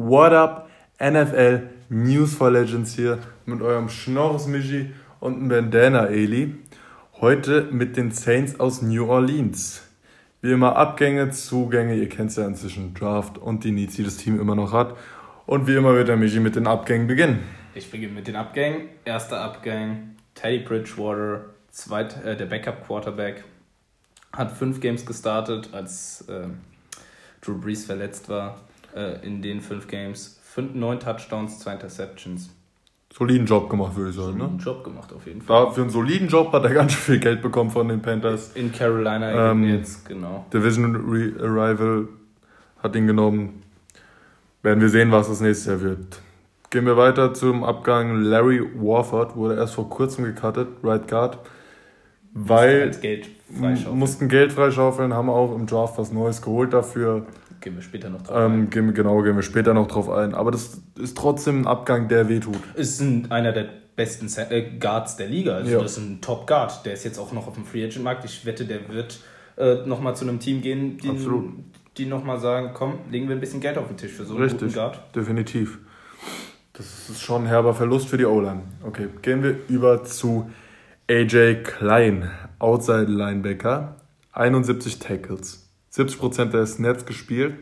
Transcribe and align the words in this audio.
What 0.00 0.32
up, 0.32 0.70
NFL 1.00 1.70
News 1.88 2.32
for 2.32 2.52
Legends 2.52 2.94
hier 2.94 3.18
mit 3.46 3.60
eurem 3.60 3.88
Schnorres 3.88 4.46
Michi 4.46 4.94
und 5.18 5.34
einem 5.34 5.48
Bandana 5.48 6.06
Eli. 6.06 6.54
Heute 7.20 7.62
mit 7.72 7.96
den 7.96 8.12
Saints 8.12 8.60
aus 8.60 8.80
New 8.80 9.10
Orleans. 9.10 9.82
Wie 10.40 10.52
immer 10.52 10.76
Abgänge, 10.76 11.30
Zugänge, 11.30 11.96
ihr 11.96 12.08
kennt 12.08 12.30
es 12.30 12.36
ja 12.36 12.46
inzwischen 12.46 12.94
Draft 12.94 13.38
und 13.38 13.64
die 13.64 13.72
Needs, 13.72 13.96
die 13.96 14.04
das 14.04 14.18
Team 14.18 14.40
immer 14.40 14.54
noch 14.54 14.72
hat. 14.72 14.96
Und 15.46 15.66
wie 15.66 15.74
immer 15.74 15.92
wird 15.94 16.06
der 16.06 16.16
Michi 16.16 16.38
mit 16.38 16.54
den 16.54 16.68
Abgängen 16.68 17.08
beginnen. 17.08 17.42
Ich 17.74 17.90
beginne 17.90 18.12
mit 18.12 18.28
den 18.28 18.36
Abgängen. 18.36 18.90
Erster 19.04 19.40
Abgang, 19.40 20.14
Teddy 20.36 20.60
Bridgewater, 20.60 21.46
zweit, 21.72 22.24
äh, 22.24 22.36
der 22.36 22.46
Backup-Quarterback, 22.46 23.42
hat 24.32 24.52
fünf 24.52 24.78
Games 24.78 25.04
gestartet, 25.04 25.70
als 25.72 26.24
äh, 26.28 26.46
Drew 27.40 27.58
Brees 27.58 27.84
verletzt 27.84 28.28
war 28.28 28.60
äh, 28.98 29.24
in 29.26 29.42
den 29.42 29.60
fünf 29.60 29.86
Games. 29.86 30.38
Fünf, 30.42 30.74
neun 30.74 30.98
Touchdowns, 30.98 31.60
zwei 31.60 31.74
Interceptions. 31.74 32.50
Soliden 33.12 33.46
Job 33.46 33.70
gemacht, 33.70 33.96
würde 33.96 34.10
ich 34.10 34.16
sagen. 34.16 34.32
Soliden 34.38 34.56
ne? 34.56 34.62
Job 34.62 34.84
gemacht, 34.84 35.12
auf 35.12 35.26
jeden 35.26 35.40
Fall. 35.40 35.66
Da 35.66 35.70
für 35.72 35.80
einen 35.82 35.90
soliden 35.90 36.28
Job 36.28 36.52
hat 36.52 36.64
er 36.64 36.74
ganz 36.74 36.92
schön 36.92 37.14
viel 37.14 37.20
Geld 37.20 37.42
bekommen 37.42 37.70
von 37.70 37.88
den 37.88 38.02
Panthers. 38.02 38.52
In 38.54 38.72
Carolina 38.72 39.52
Ähm, 39.52 39.64
jetzt, 39.64 40.06
genau. 40.06 40.44
Division 40.52 40.94
Re 40.96 41.32
Arrival 41.40 42.08
hat 42.82 42.94
ihn 42.96 43.06
genommen. 43.06 43.62
Werden 44.62 44.80
wir 44.80 44.88
sehen, 44.88 45.10
was 45.12 45.28
das 45.28 45.40
nächste 45.40 45.70
Jahr 45.70 45.80
wird. 45.80 46.20
Gehen 46.70 46.84
wir 46.84 46.96
weiter 46.96 47.32
zum 47.32 47.64
Abgang. 47.64 48.20
Larry 48.22 48.60
Warford 48.74 49.36
wurde 49.36 49.56
erst 49.56 49.74
vor 49.74 49.88
kurzem 49.88 50.24
gecuttet, 50.24 50.68
Right 50.82 51.08
Guard, 51.08 51.38
weil 52.34 52.82
Als 52.82 53.00
Geld 53.00 53.30
freischaufeln. 53.58 53.98
mussten 53.98 54.28
Geld 54.28 54.52
freischaufeln, 54.52 55.14
haben 55.14 55.30
auch 55.30 55.54
im 55.54 55.66
Draft 55.66 55.96
was 55.96 56.12
Neues 56.12 56.42
geholt 56.42 56.74
dafür. 56.74 57.26
Gehen 57.60 57.74
wir 57.74 57.82
später 57.82 58.08
noch 58.10 58.22
drauf 58.22 58.36
Ähm, 58.36 58.70
gehen 58.70 58.86
wir, 58.86 58.92
genau, 58.92 59.20
gehen 59.22 59.34
wir 59.36 59.42
später 59.42 59.74
noch 59.74 59.88
drauf 59.88 60.08
ein. 60.10 60.34
Aber 60.34 60.50
das 60.50 60.80
ist 60.98 61.16
trotzdem 61.16 61.62
ein 61.62 61.66
Abgang, 61.66 62.08
der 62.08 62.28
wehtut. 62.28 62.56
ist 62.74 63.00
ein, 63.00 63.30
einer 63.30 63.52
der 63.52 63.66
besten 63.96 64.28
äh, 64.50 64.78
Guards 64.78 65.16
der 65.16 65.26
Liga. 65.26 65.54
Also 65.56 65.70
Ja. 65.72 65.80
das 65.82 65.92
ist 65.92 65.98
ein 65.98 66.20
Top 66.20 66.46
Guard. 66.46 66.86
Der 66.86 66.92
ist 66.92 67.04
jetzt 67.04 67.18
auch 67.18 67.32
noch 67.32 67.48
auf 67.48 67.54
dem 67.54 67.64
Free 67.64 67.84
Agent 67.84 68.04
Markt. 68.04 68.24
Ich 68.24 68.46
wette, 68.46 68.64
der 68.64 68.88
wird 68.88 69.18
äh, 69.56 69.84
nochmal 69.86 70.14
zu 70.14 70.24
einem 70.24 70.38
Team 70.38 70.60
gehen, 70.62 70.98
die, 70.98 71.08
Absolut. 71.08 71.52
die 71.96 72.06
nochmal 72.06 72.38
sagen, 72.38 72.70
komm, 72.74 73.00
legen 73.10 73.26
wir 73.28 73.34
ein 73.36 73.40
bisschen 73.40 73.60
Geld 73.60 73.76
auf 73.76 73.88
den 73.88 73.96
Tisch 73.96 74.12
für 74.12 74.24
so 74.24 74.36
einen 74.36 74.42
guten 74.48 74.54
Richtig, 74.60 74.74
Guard. 74.74 75.00
definitiv. 75.16 75.78
Das 76.74 77.08
ist 77.10 77.20
schon 77.20 77.42
ein 77.42 77.46
herber 77.48 77.74
Verlust 77.74 78.08
für 78.08 78.16
die 78.18 78.24
O-Line. 78.24 78.62
Okay, 78.86 79.08
gehen 79.22 79.42
wir 79.42 79.56
über 79.68 80.04
zu 80.04 80.48
AJ 81.10 81.64
Klein, 81.64 82.30
Outside 82.60 83.06
Linebacker, 83.10 83.96
71 84.32 85.00
Tackles, 85.00 85.67
70% 85.98 86.46
der 86.46 86.66
Snaps 86.66 87.04
gespielt. 87.04 87.54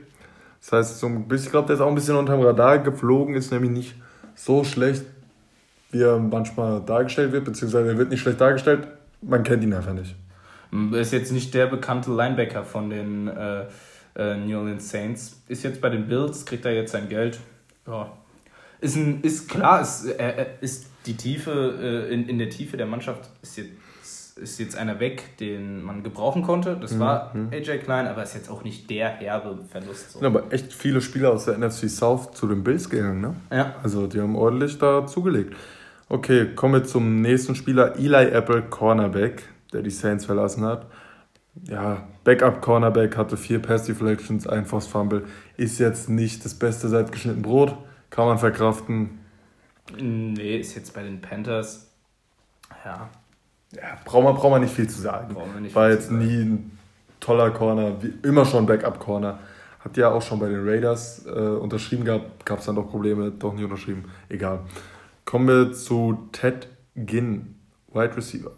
Das 0.60 0.72
heißt, 0.72 1.00
so 1.00 1.06
ein 1.06 1.28
bisschen, 1.28 1.46
ich 1.46 1.50
glaube, 1.52 1.66
der 1.66 1.76
ist 1.76 1.80
auch 1.80 1.88
ein 1.88 1.94
bisschen 1.94 2.16
unterm 2.16 2.40
Radar 2.40 2.78
geflogen, 2.78 3.34
ist 3.34 3.52
nämlich 3.52 3.70
nicht 3.70 3.94
so 4.34 4.64
schlecht, 4.64 5.04
wie 5.90 6.02
er 6.02 6.18
manchmal 6.18 6.82
dargestellt 6.84 7.32
wird, 7.32 7.44
beziehungsweise 7.44 7.88
er 7.88 7.98
wird 7.98 8.10
nicht 8.10 8.20
schlecht 8.20 8.40
dargestellt, 8.40 8.88
man 9.22 9.42
kennt 9.42 9.62
ihn 9.62 9.72
einfach 9.72 9.92
nicht. 9.92 10.14
Er 10.72 11.00
Ist 11.00 11.12
jetzt 11.12 11.32
nicht 11.32 11.54
der 11.54 11.66
bekannte 11.66 12.12
Linebacker 12.12 12.64
von 12.64 12.90
den 12.90 13.28
äh, 13.28 13.64
äh, 14.16 14.36
New 14.36 14.58
Orleans 14.58 14.90
Saints. 14.90 15.40
Ist 15.48 15.62
jetzt 15.62 15.80
bei 15.80 15.88
den 15.88 16.08
Bills, 16.08 16.44
kriegt 16.44 16.64
er 16.64 16.74
jetzt 16.74 16.92
sein 16.92 17.08
Geld. 17.08 17.38
Ja. 17.86 18.12
Ist, 18.80 18.96
ein, 18.96 19.20
ist 19.22 19.48
klar, 19.48 19.80
ist, 19.80 20.04
er 20.06 20.62
ist 20.62 20.86
die 21.06 21.16
Tiefe, 21.16 22.08
äh, 22.10 22.12
in, 22.12 22.28
in 22.28 22.38
der 22.38 22.50
Tiefe 22.50 22.76
der 22.76 22.86
Mannschaft 22.86 23.30
ist 23.40 23.56
jetzt, 23.56 23.70
ist 24.36 24.60
jetzt 24.60 24.76
einer 24.76 25.00
weg, 25.00 25.36
den 25.38 25.82
man 25.82 26.02
gebrauchen 26.02 26.42
konnte. 26.42 26.76
Das 26.76 26.98
war 26.98 27.34
AJ 27.50 27.78
Klein, 27.78 28.06
aber 28.06 28.22
ist 28.22 28.34
jetzt 28.34 28.50
auch 28.50 28.62
nicht 28.62 28.88
der 28.90 29.08
herbe 29.08 29.58
Verlust. 29.70 30.12
So. 30.12 30.18
Sind 30.18 30.26
aber 30.26 30.52
echt 30.52 30.72
viele 30.72 31.00
Spieler 31.00 31.32
aus 31.32 31.46
der 31.46 31.56
NFC 31.58 31.88
South 31.88 32.36
zu 32.36 32.46
den 32.46 32.62
Bills 32.62 32.90
gegangen, 32.90 33.20
ne? 33.20 33.34
Ja. 33.50 33.74
Also 33.82 34.06
die 34.06 34.20
haben 34.20 34.36
ordentlich 34.36 34.78
da 34.78 35.06
zugelegt. 35.06 35.54
Okay, 36.08 36.54
kommen 36.54 36.74
wir 36.74 36.84
zum 36.84 37.20
nächsten 37.20 37.54
Spieler, 37.54 37.96
Eli 37.96 38.30
Apple, 38.30 38.62
Cornerback, 38.62 39.42
der 39.72 39.82
die 39.82 39.90
Saints 39.90 40.26
verlassen 40.26 40.64
hat. 40.64 40.86
Ja, 41.64 42.06
Backup-Cornerback 42.24 43.16
hatte 43.16 43.36
vier 43.36 43.60
Pass-Deflections, 43.60 44.46
ein 44.46 44.66
Forced 44.66 44.90
Fumble. 44.90 45.24
Ist 45.56 45.78
jetzt 45.78 46.10
nicht 46.10 46.44
das 46.44 46.54
Beste 46.54 46.88
seit 46.88 47.10
geschnitten 47.10 47.42
Brot. 47.42 47.74
Kann 48.10 48.26
man 48.26 48.38
verkraften. 48.38 49.18
Nee, 49.98 50.58
ist 50.58 50.74
jetzt 50.74 50.94
bei 50.94 51.02
den 51.02 51.20
Panthers. 51.20 51.90
Ja, 52.84 53.08
Ja, 53.72 53.98
braucht 54.04 54.24
man, 54.24 54.34
braucht 54.34 54.50
man 54.50 54.62
nicht 54.62 54.74
viel 54.74 54.88
zu 54.88 55.00
sagen. 55.00 55.36
War 55.74 55.90
jetzt 55.90 56.10
nie 56.10 56.36
ein 56.42 56.78
toller 57.20 57.50
Corner, 57.50 58.02
wie 58.02 58.12
immer 58.26 58.44
schon 58.44 58.66
Backup-Corner. 58.66 59.38
Hat 59.80 59.96
ja 59.96 60.10
auch 60.10 60.22
schon 60.22 60.38
bei 60.40 60.48
den 60.48 60.66
Raiders 60.68 61.24
äh, 61.26 61.30
unterschrieben 61.30 62.04
gehabt, 62.04 62.44
gab 62.46 62.58
es 62.60 62.66
dann 62.66 62.76
doch 62.76 62.90
Probleme, 62.90 63.30
doch 63.30 63.52
nicht 63.54 63.64
unterschrieben. 63.64 64.04
Egal. 64.28 64.60
Kommen 65.24 65.48
wir 65.48 65.72
zu 65.72 66.28
Ted 66.32 66.68
Ginn, 66.94 67.56
Wide 67.92 68.16
Receiver. 68.16 68.52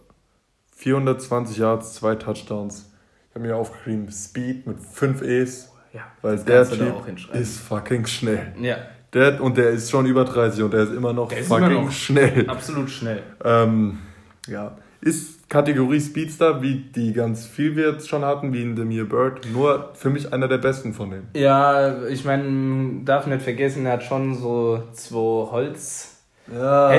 420 0.77 1.59
Yards, 1.59 1.95
zwei 1.95 2.15
Touchdowns. 2.15 2.93
Ich 3.31 3.35
habe 3.35 3.47
mir 3.47 3.57
aufgeschrieben, 3.57 4.11
Speed 4.11 4.67
mit 4.67 4.79
5 4.81 5.23
E's, 5.23 5.73
ja 5.93 6.03
weil 6.23 6.39
der 6.39 6.69
Typ 6.69 6.95
ist 7.35 7.59
fucking 7.61 8.07
schnell. 8.07 8.55
Ja, 8.61 8.77
Der, 9.13 9.43
und 9.43 9.57
der 9.57 9.71
ist 9.71 9.91
schon 9.91 10.07
über 10.07 10.25
30 10.25 10.63
und 10.63 10.73
der 10.73 10.85
ist 10.85 10.93
immer 10.93 11.13
noch 11.13 11.29
Der 11.29 11.43
fucking 11.43 11.65
immer 11.67 11.83
noch 11.83 11.91
schnell. 11.91 12.49
absolut 12.49 12.91
schnell. 12.91 13.23
Ähm, 13.45 13.99
ja, 14.47 14.77
ist 15.01 15.49
Kategorie 15.49 16.01
Speedster, 16.01 16.61
wie 16.61 16.75
die 16.95 17.13
ganz 17.13 17.47
viel 17.47 17.77
wir 17.77 17.93
jetzt 17.93 18.09
schon 18.09 18.25
hatten, 18.25 18.53
wie 18.53 18.63
in 18.63 18.77
Demir 18.77 19.09
Bird, 19.09 19.47
nur 19.53 19.93
für 19.95 20.11
mich 20.11 20.33
einer 20.33 20.49
der 20.49 20.59
besten 20.59 20.93
von 20.93 21.11
denen. 21.11 21.29
Ja, 21.35 22.07
ich 22.07 22.25
meine, 22.25 23.05
darf 23.05 23.27
nicht 23.27 23.43
vergessen, 23.43 23.87
er 23.87 23.93
hat 23.93 24.05
schon 24.05 24.35
so 24.35 24.83
zwei 24.93 25.51
Holz. 25.51 26.17
Ja. 26.53 26.91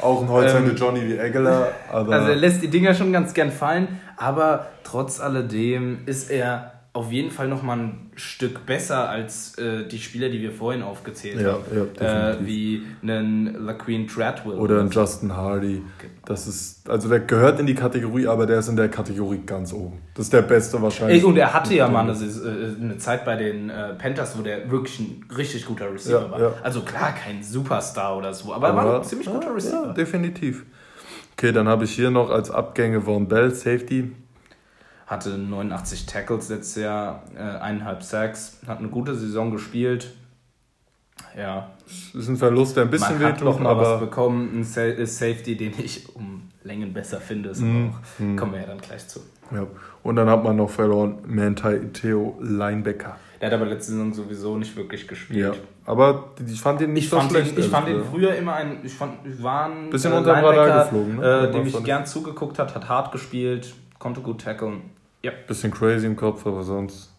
Auch 0.00 0.22
ein 0.22 0.28
Holzhände 0.28 0.70
Ähm, 0.70 0.76
Johnny 0.76 1.00
wie 1.08 1.18
Aguilar, 1.18 1.68
aber 1.92 2.12
Also 2.12 2.28
er 2.30 2.36
lässt 2.36 2.62
die 2.62 2.68
Dinger 2.68 2.94
schon 2.94 3.12
ganz 3.12 3.34
gern 3.34 3.50
fallen, 3.52 4.00
aber 4.16 4.66
trotz 4.84 5.20
alledem 5.20 5.98
ist 6.06 6.30
er 6.30 6.72
auf 6.92 7.12
jeden 7.12 7.30
Fall 7.30 7.46
noch 7.46 7.62
mal 7.62 7.78
ein 7.78 8.09
Stück 8.20 8.66
besser 8.66 9.08
als 9.08 9.56
äh, 9.58 9.86
die 9.88 9.98
Spieler, 9.98 10.28
die 10.28 10.40
wir 10.40 10.52
vorhin 10.52 10.82
aufgezählt 10.82 11.40
Ja, 11.40 11.54
haben. 11.54 11.88
ja, 12.00 12.30
äh, 12.32 12.36
wie 12.46 12.82
einen 13.02 13.64
LaQueen 13.66 14.06
Treadwell. 14.06 14.58
oder 14.58 14.80
ein 14.80 14.90
so. 14.90 15.00
Justin 15.00 15.36
Hardy. 15.36 15.82
Das 16.24 16.46
ist, 16.46 16.88
also 16.88 17.08
der 17.08 17.20
gehört 17.20 17.58
in 17.58 17.66
die 17.66 17.74
Kategorie, 17.74 18.26
aber 18.26 18.46
der 18.46 18.58
ist 18.60 18.68
in 18.68 18.76
der 18.76 18.88
Kategorie 18.88 19.40
ganz 19.44 19.72
oben. 19.72 19.98
Das 20.14 20.26
ist 20.26 20.32
der 20.32 20.42
Beste 20.42 20.80
wahrscheinlich. 20.80 21.22
Ey, 21.22 21.24
und 21.24 21.36
er 21.36 21.52
hatte 21.52 21.74
ja 21.74 21.88
mal 21.88 22.08
äh, 22.08 22.82
eine 22.82 22.98
Zeit 22.98 23.24
bei 23.24 23.36
den 23.36 23.70
äh, 23.70 23.94
Panthers, 23.94 24.38
wo 24.38 24.42
der 24.42 24.70
wirklich 24.70 25.00
ein 25.00 25.24
richtig 25.36 25.66
guter 25.66 25.92
Receiver 25.92 26.20
Ja, 26.22 26.30
war. 26.30 26.52
Also 26.62 26.82
klar, 26.82 27.12
kein 27.14 27.42
Superstar 27.42 28.16
oder 28.16 28.32
so, 28.34 28.52
aber 28.52 28.68
er 28.68 28.76
war 28.76 28.96
ein 28.98 29.04
ziemlich 29.04 29.28
guter 29.28 29.54
Receiver. 29.54 29.94
Definitiv. 29.94 30.64
Okay, 31.32 31.52
dann 31.52 31.68
habe 31.68 31.84
ich 31.84 31.92
hier 31.92 32.10
noch 32.10 32.28
als 32.28 32.50
Abgänge 32.50 33.00
Von 33.00 33.26
Bell, 33.26 33.54
Safety. 33.54 34.12
Hatte 35.10 35.30
89 35.36 36.06
Tackles 36.06 36.48
letztes 36.50 36.82
Jahr, 36.82 37.24
äh, 37.36 37.40
eineinhalb 37.40 38.04
Sacks, 38.04 38.58
hat 38.68 38.78
eine 38.78 38.86
gute 38.88 39.16
Saison 39.16 39.50
gespielt. 39.50 40.12
Ja, 41.36 41.68
Das 41.84 42.14
ist 42.22 42.28
ein 42.28 42.36
Verlust, 42.36 42.76
der 42.76 42.84
ein 42.84 42.90
bisschen 42.90 43.18
man 43.20 43.32
hat 43.32 43.42
noch 43.42 43.58
mal 43.58 43.76
was 43.76 43.88
aber 43.88 44.06
bekommen, 44.06 44.60
ein 44.60 44.60
äh, 44.62 45.06
Safety, 45.06 45.56
den 45.56 45.74
ich 45.78 46.14
um 46.14 46.42
Längen 46.62 46.92
besser 46.92 47.20
finde. 47.20 47.48
Ist 47.50 47.60
aber 47.60 47.70
auch, 47.90 48.36
kommen 48.36 48.52
wir 48.52 48.60
ja 48.60 48.66
dann 48.68 48.78
gleich 48.80 49.06
zu. 49.08 49.18
ja. 49.50 49.66
Und 50.04 50.14
dann 50.16 50.30
hat 50.30 50.44
man 50.44 50.54
noch 50.56 50.70
verloren 50.70 51.18
Manti 51.26 51.88
Theo 51.92 52.38
Linebacker. 52.40 53.16
Der 53.40 53.48
hat 53.48 53.54
aber 53.54 53.66
letzte 53.66 53.92
Saison 53.92 54.12
sowieso 54.14 54.56
nicht 54.58 54.76
wirklich 54.76 55.02
Ja, 55.02 55.08
gespielt. 55.08 55.60
aber 55.86 56.30
ich 56.46 56.60
fand 56.60 56.80
ihn 56.82 56.92
nicht 56.92 57.04
Ich 57.04 57.10
so 57.10 57.18
fand, 57.18 57.30
schlecht. 57.32 57.52
ihn, 57.52 57.58
ich 57.64 57.66
fand 57.68 57.88
ihn 57.88 57.94
ehrlich 57.94 58.06
gesagt. 58.06 58.16
früher 58.24 58.34
immer 58.36 58.54
ein, 58.54 58.78
ich 58.84 58.94
fand, 58.94 59.26
ich 59.26 59.42
war 59.42 59.66
ein 59.70 59.90
Bisschen 59.90 60.12
unterm 60.12 60.36
Radar 60.44 60.52
Linebacker, 60.54 60.84
geflogen, 60.84 61.16
ne? 61.16 61.48
äh, 61.48 61.52
dem 61.52 61.66
ich- 61.66 61.84
gern 61.84 62.06
zugeguckt 62.06 62.58
hat, 62.60 62.74
hat 62.76 62.88
hart 62.88 63.10
gespielt, 63.12 63.74
konnte 63.98 64.20
gut 64.20 64.42
tackeln. 64.42 64.82
Ja. 65.22 65.32
Bisschen 65.46 65.70
crazy 65.70 66.06
im 66.06 66.16
Kopf, 66.16 66.46
aber 66.46 66.62
sonst 66.62 67.12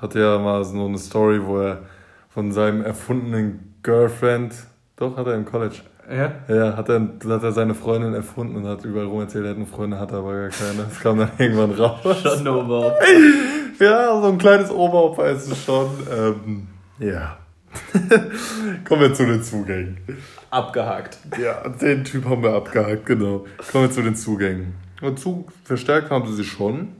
hat 0.00 0.14
er 0.14 0.22
ja 0.34 0.38
mal 0.38 0.64
so 0.64 0.84
eine 0.86 0.98
Story, 0.98 1.44
wo 1.44 1.58
er 1.60 1.82
von 2.28 2.52
seinem 2.52 2.82
erfundenen 2.84 3.74
Girlfriend, 3.82 4.54
doch 4.96 5.16
hat 5.16 5.26
er 5.26 5.34
im 5.34 5.44
College, 5.44 5.76
Ja. 6.10 6.32
ja, 6.48 6.76
hat 6.76 6.88
er, 6.88 7.00
hat 7.28 7.42
er 7.42 7.52
seine 7.52 7.74
Freundin 7.74 8.14
erfunden 8.14 8.56
und 8.56 8.66
hat 8.66 8.84
überall 8.84 9.06
rum 9.06 9.20
erzählt, 9.20 9.44
er 9.44 9.50
hätte 9.50 9.60
eine 9.60 9.66
Freundin, 9.68 9.98
hat 9.98 10.12
er 10.12 10.18
aber 10.18 10.32
gar 10.32 10.48
keine. 10.50 10.84
Das 10.84 11.00
kam 11.00 11.18
dann 11.18 11.30
irgendwann 11.38 11.70
raus. 11.72 12.22
Schon 12.22 12.46
over. 12.48 12.96
Ja, 13.80 14.20
so 14.22 14.28
ein 14.28 14.38
kleines 14.38 14.70
Oberopfer 14.70 15.30
ist 15.30 15.50
es 15.50 15.64
schon. 15.64 15.88
Ähm, 16.16 16.68
ja. 17.00 17.38
Kommen 18.88 19.00
wir 19.00 19.14
zu 19.14 19.26
den 19.26 19.42
Zugängen. 19.42 19.98
Abgehakt. 20.48 21.18
Ja, 21.42 21.68
den 21.68 22.04
Typ 22.04 22.24
haben 22.26 22.44
wir 22.44 22.52
abgehakt, 22.54 23.04
genau. 23.04 23.46
Kommen 23.72 23.88
wir 23.88 23.90
zu 23.90 24.02
den 24.02 24.14
Zugängen. 24.14 24.74
Und 25.02 25.18
Zug 25.18 25.50
verstärkt 25.64 26.10
haben 26.10 26.24
sie 26.28 26.34
sich 26.34 26.48
schon. 26.48 26.94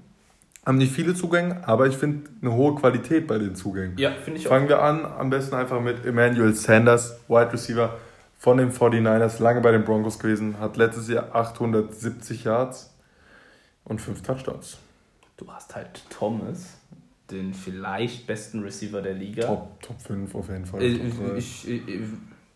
Haben 0.66 0.78
nicht 0.78 0.92
viele 0.92 1.14
Zugänge, 1.14 1.66
aber 1.66 1.86
ich 1.86 1.96
finde 1.96 2.30
eine 2.40 2.52
hohe 2.52 2.74
Qualität 2.74 3.26
bei 3.26 3.38
den 3.38 3.54
Zugängen. 3.54 3.98
Ja, 3.98 4.12
finde 4.12 4.40
ich 4.40 4.46
auch. 4.46 4.50
Fangen 4.50 4.68
wir 4.68 4.82
an, 4.82 5.04
am 5.04 5.28
besten 5.28 5.54
einfach 5.54 5.80
mit 5.80 6.04
Emmanuel 6.06 6.54
Sanders, 6.54 7.18
Wide 7.28 7.52
Receiver 7.52 7.98
von 8.38 8.56
den 8.56 8.72
49ers, 8.72 9.42
lange 9.42 9.60
bei 9.60 9.72
den 9.72 9.84
Broncos 9.84 10.18
gewesen, 10.18 10.58
hat 10.58 10.76
letztes 10.76 11.08
Jahr 11.08 11.34
870 11.34 12.44
Yards 12.44 12.94
und 13.84 14.00
5 14.00 14.22
Touchdowns. 14.22 14.78
Du 15.36 15.50
hast 15.50 15.74
halt 15.74 16.02
Thomas. 16.10 16.78
den 17.30 17.54
vielleicht 17.54 18.26
besten 18.26 18.62
Receiver 18.62 19.02
der 19.02 19.14
Liga. 19.14 19.46
Top, 19.46 19.80
Top 19.82 20.00
5 20.00 20.34
auf 20.34 20.48
jeden 20.48 20.66
Fall. 20.66 20.82
Ich, 20.82 21.02
ich, 21.02 21.88
ich, 21.88 22.00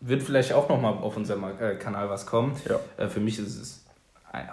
wird 0.01 0.23
vielleicht 0.23 0.53
auch 0.53 0.69
nochmal 0.69 0.93
auf 0.93 1.17
unserem 1.17 1.43
äh, 1.43 1.75
Kanal 1.75 2.09
was 2.09 2.25
kommen. 2.25 2.55
Ja. 2.67 2.79
Äh, 2.97 3.09
für 3.09 3.19
mich 3.19 3.39
ist 3.39 3.59
es 3.59 3.85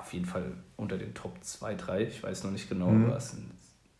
auf 0.00 0.12
jeden 0.12 0.26
Fall 0.26 0.44
unter 0.76 0.96
den 0.98 1.14
Top 1.14 1.32
2, 1.42 1.74
3. 1.74 2.02
Ich 2.02 2.22
weiß 2.22 2.44
noch 2.44 2.50
nicht 2.50 2.68
genau, 2.68 2.88
Mhm. 2.88 3.12
ist 3.12 3.36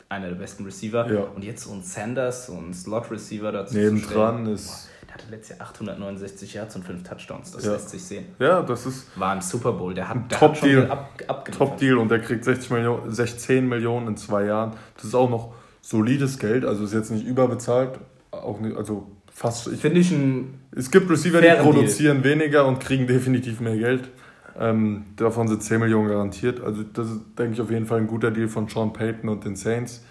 einer 0.09 0.29
der 0.29 0.35
besten 0.35 0.63
Receiver. 0.65 1.11
Ja. 1.11 1.21
Und 1.35 1.43
jetzt 1.43 1.63
so 1.65 1.73
ein 1.73 1.83
Sanders, 1.83 2.47
so 2.47 2.53
ein 2.53 2.73
Slot-Receiver 2.73 3.51
dazu. 3.51 3.73
zu 3.73 3.79
Nebendran 3.79 4.35
stellen. 4.43 4.55
ist- 4.55 4.67
Boah, 4.67 5.07
Der 5.07 5.13
hatte 5.13 5.31
letztes 5.31 5.57
Jahr 5.57 5.67
869 5.67 6.53
Yards 6.53 6.75
und 6.75 6.83
5 6.85 7.03
Touchdowns. 7.03 7.51
Das 7.51 7.65
Ja. 7.65 7.73
lässt 7.73 7.89
sich 7.89 8.03
sehen. 8.03 8.25
Ja, 8.39 8.61
das 8.61 8.85
ist 8.85 9.07
War 9.19 9.31
ein 9.33 9.41
Super 9.41 9.71
Bowl. 9.73 9.93
Der 9.93 10.09
hat, 10.09 10.31
der 10.31 10.37
Top 10.39 10.49
hat 10.51 10.57
schon 10.59 10.69
Deal. 10.69 10.91
ab, 10.91 11.21
abgeliefert. 11.27 11.69
Top 11.69 11.77
Deal 11.77 11.97
und 11.97 12.09
der 12.09 12.19
kriegt 12.21 12.43
60 12.43 12.69
Millionen, 12.71 13.11
16 13.11 13.67
Millionen 13.67 14.07
in 14.07 14.17
zwei 14.17 14.45
Jahren. 14.45 14.73
Das 14.95 15.05
ist 15.05 15.15
auch 15.15 15.29
noch 15.29 15.53
solides 15.81 16.39
Geld, 16.39 16.65
also 16.65 16.83
ist 16.83 16.93
jetzt 16.93 17.11
nicht 17.11 17.25
überbezahlt, 17.25 17.99
auch 18.31 18.59
nicht, 18.59 18.75
also 18.75 19.07
fast. 19.31 19.67
Ich, 19.67 19.79
Finde 19.79 19.99
ich 20.01 20.11
ein. 20.11 20.59
es 20.75 20.91
gibt 20.91 21.09
Receiver, 21.09 21.39
die 21.41 21.49
produzieren 21.61 22.23
weniger 22.23 22.65
und 22.65 22.79
kriegen 22.79 23.07
definitiv 23.07 23.59
mehr 23.61 23.77
Geld. 23.77 24.09
Ähm, 24.59 25.05
davon 25.15 25.47
sind 25.47 25.61
10 25.61 25.79
Millionen 25.79 26.09
garantiert. 26.09 26.61
Also 26.61 26.83
das 26.83 27.09
ist, 27.09 27.21
denke 27.37 27.53
ich, 27.53 27.61
auf 27.61 27.69
jeden 27.69 27.85
Fall 27.85 27.99
ein 27.99 28.07
guter 28.07 28.31
Deal 28.31 28.47
von 28.47 28.67
Sean 28.67 28.93
Payton 28.93 29.29
und 29.29 29.45
den 29.45 29.55
Saints. 29.55 30.03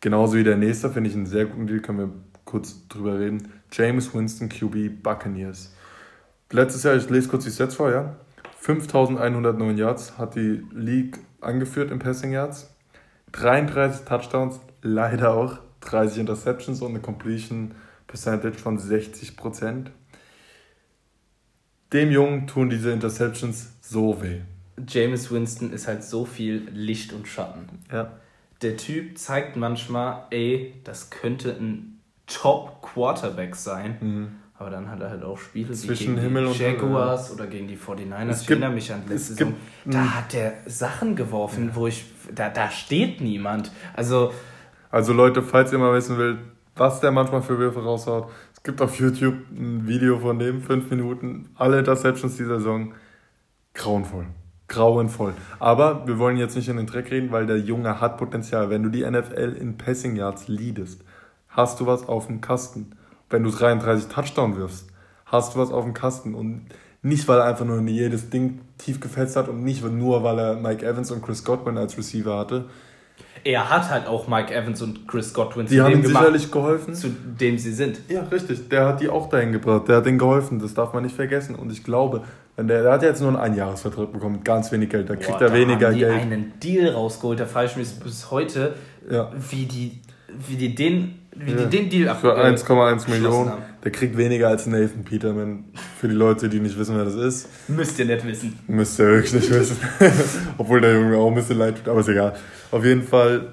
Genauso 0.00 0.36
wie 0.36 0.44
der 0.44 0.56
nächste, 0.56 0.90
finde 0.90 1.10
ich 1.10 1.16
einen 1.16 1.26
sehr 1.26 1.46
guten 1.46 1.66
Deal, 1.66 1.80
können 1.80 1.98
wir 1.98 2.10
kurz 2.44 2.86
drüber 2.88 3.18
reden. 3.18 3.52
James 3.72 4.14
Winston 4.14 4.48
QB 4.48 5.02
Buccaneers. 5.02 5.74
Letztes 6.50 6.84
Jahr, 6.84 6.94
ich 6.96 7.10
lese 7.10 7.28
kurz 7.28 7.44
die 7.44 7.50
Sets 7.50 7.74
vor, 7.74 7.90
ja. 7.90 8.16
5109 8.60 9.76
Yards 9.76 10.18
hat 10.18 10.36
die 10.36 10.62
League 10.72 11.18
angeführt 11.40 11.90
im 11.90 11.98
Passing 11.98 12.32
Yards. 12.32 12.74
33 13.32 14.06
Touchdowns, 14.06 14.60
leider 14.82 15.34
auch 15.34 15.58
30 15.80 16.20
Interceptions 16.20 16.80
und 16.82 16.90
eine 16.90 17.00
Completion 17.00 17.74
Percentage 18.06 18.58
von 18.58 18.78
60%. 18.78 19.86
Dem 21.92 22.10
Jungen 22.10 22.46
tun 22.46 22.68
diese 22.70 22.90
Interceptions 22.90 23.72
so 23.80 24.20
weh. 24.22 24.40
James 24.88 25.30
Winston 25.30 25.72
ist 25.72 25.86
halt 25.88 26.02
so 26.04 26.24
viel 26.24 26.68
Licht 26.72 27.12
und 27.12 27.26
Schatten. 27.28 27.66
Ja. 27.92 28.12
Der 28.62 28.76
Typ 28.76 29.16
zeigt 29.18 29.56
manchmal, 29.56 30.24
ey, 30.30 30.74
das 30.84 31.10
könnte 31.10 31.50
ein 31.58 32.00
Top-Quarterback 32.26 33.54
sein. 33.56 34.38
Aber 34.58 34.70
dann 34.70 34.90
hat 34.90 35.00
er 35.02 35.10
halt 35.10 35.22
auch 35.22 35.38
Spiele 35.38 35.68
Mhm. 35.68 35.74
Zwischen 35.74 36.14
gegen 36.16 36.18
Himmel 36.18 36.52
die 36.52 36.58
Jaguars 36.62 37.30
oder 37.30 37.46
gegen 37.46 37.68
die 37.68 37.76
49ers. 37.76 38.30
Es 38.30 38.42
ich 38.42 38.50
erinnere 38.50 38.70
mich 38.70 38.92
an 38.92 39.02
letzte 39.06 39.34
Saison. 39.34 39.54
Da 39.84 40.14
hat 40.14 40.32
der 40.32 40.54
Sachen 40.66 41.14
geworfen, 41.14 41.70
wo 41.74 41.86
ich. 41.86 42.04
Da, 42.34 42.48
da 42.48 42.70
steht 42.70 43.20
niemand. 43.20 43.70
Also, 43.94 44.32
Also 44.90 45.12
Leute, 45.12 45.42
falls 45.42 45.72
ihr 45.72 45.78
mal 45.78 45.92
wissen 45.94 46.16
wollt, 46.16 46.38
was 46.76 47.00
der 47.00 47.10
manchmal 47.10 47.42
für 47.42 47.58
Würfe 47.58 47.82
raushaut, 47.82 48.30
es 48.54 48.62
gibt 48.62 48.80
auf 48.80 48.98
YouTube 48.98 49.34
ein 49.50 49.86
Video 49.86 50.18
von 50.18 50.38
dem, 50.38 50.62
fünf 50.62 50.90
Minuten, 50.90 51.50
alle 51.56 51.78
Interceptions 51.78 52.36
dieser 52.36 52.58
Saison, 52.58 52.94
grauenvoll. 53.74 54.26
Grauenvoll. 54.68 55.34
Aber 55.58 56.06
wir 56.06 56.18
wollen 56.18 56.36
jetzt 56.36 56.56
nicht 56.56 56.68
in 56.68 56.76
den 56.76 56.86
Dreck 56.86 57.10
reden, 57.10 57.30
weil 57.30 57.46
der 57.46 57.58
Junge 57.58 58.00
hat 58.00 58.18
Potenzial. 58.18 58.68
Wenn 58.68 58.82
du 58.82 58.88
die 58.88 59.08
NFL 59.08 59.56
in 59.58 59.78
Passing 59.78 60.16
Yards 60.16 60.48
leadest, 60.48 61.04
hast 61.48 61.80
du 61.80 61.86
was 61.86 62.08
auf 62.08 62.26
dem 62.26 62.40
Kasten. 62.40 62.96
Wenn 63.30 63.44
du 63.44 63.50
33 63.50 64.08
Touchdown 64.08 64.56
wirfst, 64.56 64.88
hast 65.24 65.54
du 65.54 65.60
was 65.60 65.70
auf 65.70 65.84
dem 65.84 65.94
Kasten. 65.94 66.34
Und 66.34 66.66
nicht, 67.02 67.28
weil 67.28 67.38
er 67.38 67.44
einfach 67.44 67.64
nur 67.64 67.80
jedes 67.82 68.30
Ding 68.30 68.60
tief 68.78 68.98
gefetzt 69.00 69.36
hat 69.36 69.48
und 69.48 69.62
nicht 69.62 69.84
nur, 69.84 70.24
weil 70.24 70.38
er 70.38 70.56
Mike 70.56 70.84
Evans 70.84 71.12
und 71.12 71.22
Chris 71.22 71.44
Godwin 71.44 71.78
als 71.78 71.96
Receiver 71.96 72.36
hatte. 72.36 72.64
Er 73.46 73.70
hat 73.70 73.88
halt 73.90 74.06
auch 74.08 74.26
Mike 74.26 74.52
Evans 74.54 74.82
und 74.82 75.06
Chris 75.06 75.32
Godwin 75.32 75.66
Die 75.66 75.76
zu 75.76 75.82
haben 75.84 75.90
dem 75.92 76.00
ihm 76.00 76.02
gemacht, 76.06 76.24
sicherlich 76.24 76.50
geholfen. 76.50 76.94
zu 76.94 77.08
dem 77.08 77.58
sie 77.58 77.72
sind. 77.72 78.00
Ja, 78.08 78.22
richtig. 78.22 78.68
Der 78.68 78.86
hat 78.88 79.00
die 79.00 79.08
auch 79.08 79.28
dahin 79.28 79.52
gebracht. 79.52 79.86
Der 79.88 79.98
hat 79.98 80.06
denen 80.06 80.18
geholfen. 80.18 80.58
Das 80.58 80.74
darf 80.74 80.92
man 80.92 81.04
nicht 81.04 81.14
vergessen. 81.14 81.54
Und 81.54 81.70
ich 81.70 81.84
glaube, 81.84 82.22
wenn 82.56 82.66
der, 82.68 82.82
der 82.82 82.92
hat 82.92 83.02
jetzt 83.02 83.20
nur 83.20 83.28
einen 83.30 83.38
Einjahresvertrag 83.38 84.12
bekommen, 84.12 84.42
ganz 84.42 84.72
wenig 84.72 84.90
Geld. 84.90 85.08
Da 85.08 85.14
kriegt 85.16 85.38
Boah, 85.38 85.42
er 85.42 85.48
da 85.50 85.54
weniger 85.54 85.86
haben 85.88 85.94
die 85.94 86.00
Geld. 86.00 86.20
einen 86.22 86.52
Deal 86.60 86.88
rausgeholt, 86.92 87.38
da 87.38 87.46
frage 87.46 87.66
ich 87.66 87.76
mich 87.76 87.88
bis 88.00 88.30
heute, 88.30 88.74
Ja. 89.10 89.30
wie 89.50 89.66
die, 89.66 90.00
wie 90.48 90.56
die 90.56 90.74
den, 90.74 91.14
wie 91.38 91.52
Ja. 91.52 91.64
die 91.64 91.76
den 91.76 91.90
Deal 91.90 92.08
ab, 92.08 92.20
Für 92.20 92.36
äh, 92.36 92.40
1,1 92.52 92.94
geschlossen 93.04 93.10
Millionen. 93.22 93.50
haben. 93.50 93.62
Der 93.84 93.92
kriegt 93.92 94.16
weniger 94.16 94.48
als 94.48 94.66
Nathan 94.66 95.04
Peterman. 95.04 95.64
Für 96.00 96.08
die 96.08 96.14
Leute, 96.14 96.48
die 96.48 96.58
nicht 96.60 96.78
wissen, 96.78 96.96
wer 96.96 97.04
das 97.04 97.14
ist, 97.14 97.48
Müsst 97.68 97.98
ihr 97.98 98.04
nicht 98.06 98.26
wissen. 98.26 98.58
müsst 98.66 98.98
ihr 98.98 99.06
wirklich 99.06 99.32
nicht 99.34 99.50
wissen. 99.50 99.76
Obwohl 100.58 100.80
der 100.80 100.94
Junge 100.94 101.10
mir 101.10 101.18
auch 101.18 101.28
ein 101.28 101.34
bisschen 101.34 101.58
leid 101.58 101.76
tut, 101.76 101.88
aber 101.88 102.00
ist 102.00 102.08
egal. 102.08 102.34
Auf 102.72 102.84
jeden 102.84 103.02
Fall, 103.02 103.52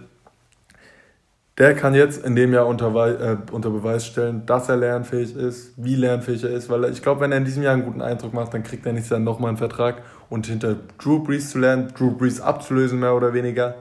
der 1.59 1.75
kann 1.75 1.93
jetzt 1.93 2.25
in 2.25 2.35
dem 2.35 2.51
Jahr 2.51 2.65
unter, 2.65 2.87
äh, 3.21 3.37
unter 3.51 3.69
Beweis 3.69 4.07
stellen, 4.07 4.43
dass 4.47 4.69
er 4.69 4.77
lernfähig 4.77 5.35
ist, 5.35 5.73
wie 5.77 5.95
lernfähig 5.95 6.43
er 6.43 6.49
ist, 6.49 6.67
weil 6.69 6.85
ich 6.85 7.03
glaube, 7.03 7.21
wenn 7.21 7.31
er 7.31 7.37
in 7.37 7.45
diesem 7.45 7.61
Jahr 7.61 7.73
einen 7.73 7.83
guten 7.85 8.01
Eindruck 8.01 8.33
macht, 8.33 8.53
dann 8.55 8.63
kriegt 8.63 8.85
er 8.87 8.93
nicht 8.93 9.11
dann 9.11 9.23
nochmal 9.23 9.49
einen 9.49 9.57
Vertrag 9.57 10.01
und 10.29 10.47
hinter 10.47 10.77
Drew 10.97 11.19
Brees 11.19 11.51
zu 11.51 11.59
lernen, 11.59 11.93
Drew 11.95 12.09
Brees 12.11 12.41
abzulösen, 12.41 12.99
mehr 12.99 13.13
oder 13.15 13.33
weniger. 13.35 13.75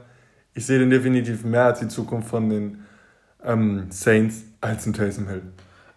Ich 0.53 0.67
sehe 0.67 0.79
den 0.79 0.91
definitiv 0.91 1.45
mehr 1.47 1.65
als 1.65 1.79
die 1.81 1.89
Zukunft 1.89 2.29
von 2.29 2.51
den 2.51 2.81
ähm, 3.45 3.87
Saints 3.91 4.43
als 4.61 4.87
ein 4.87 4.93
Taysom 4.93 5.29
Hill. 5.29 5.43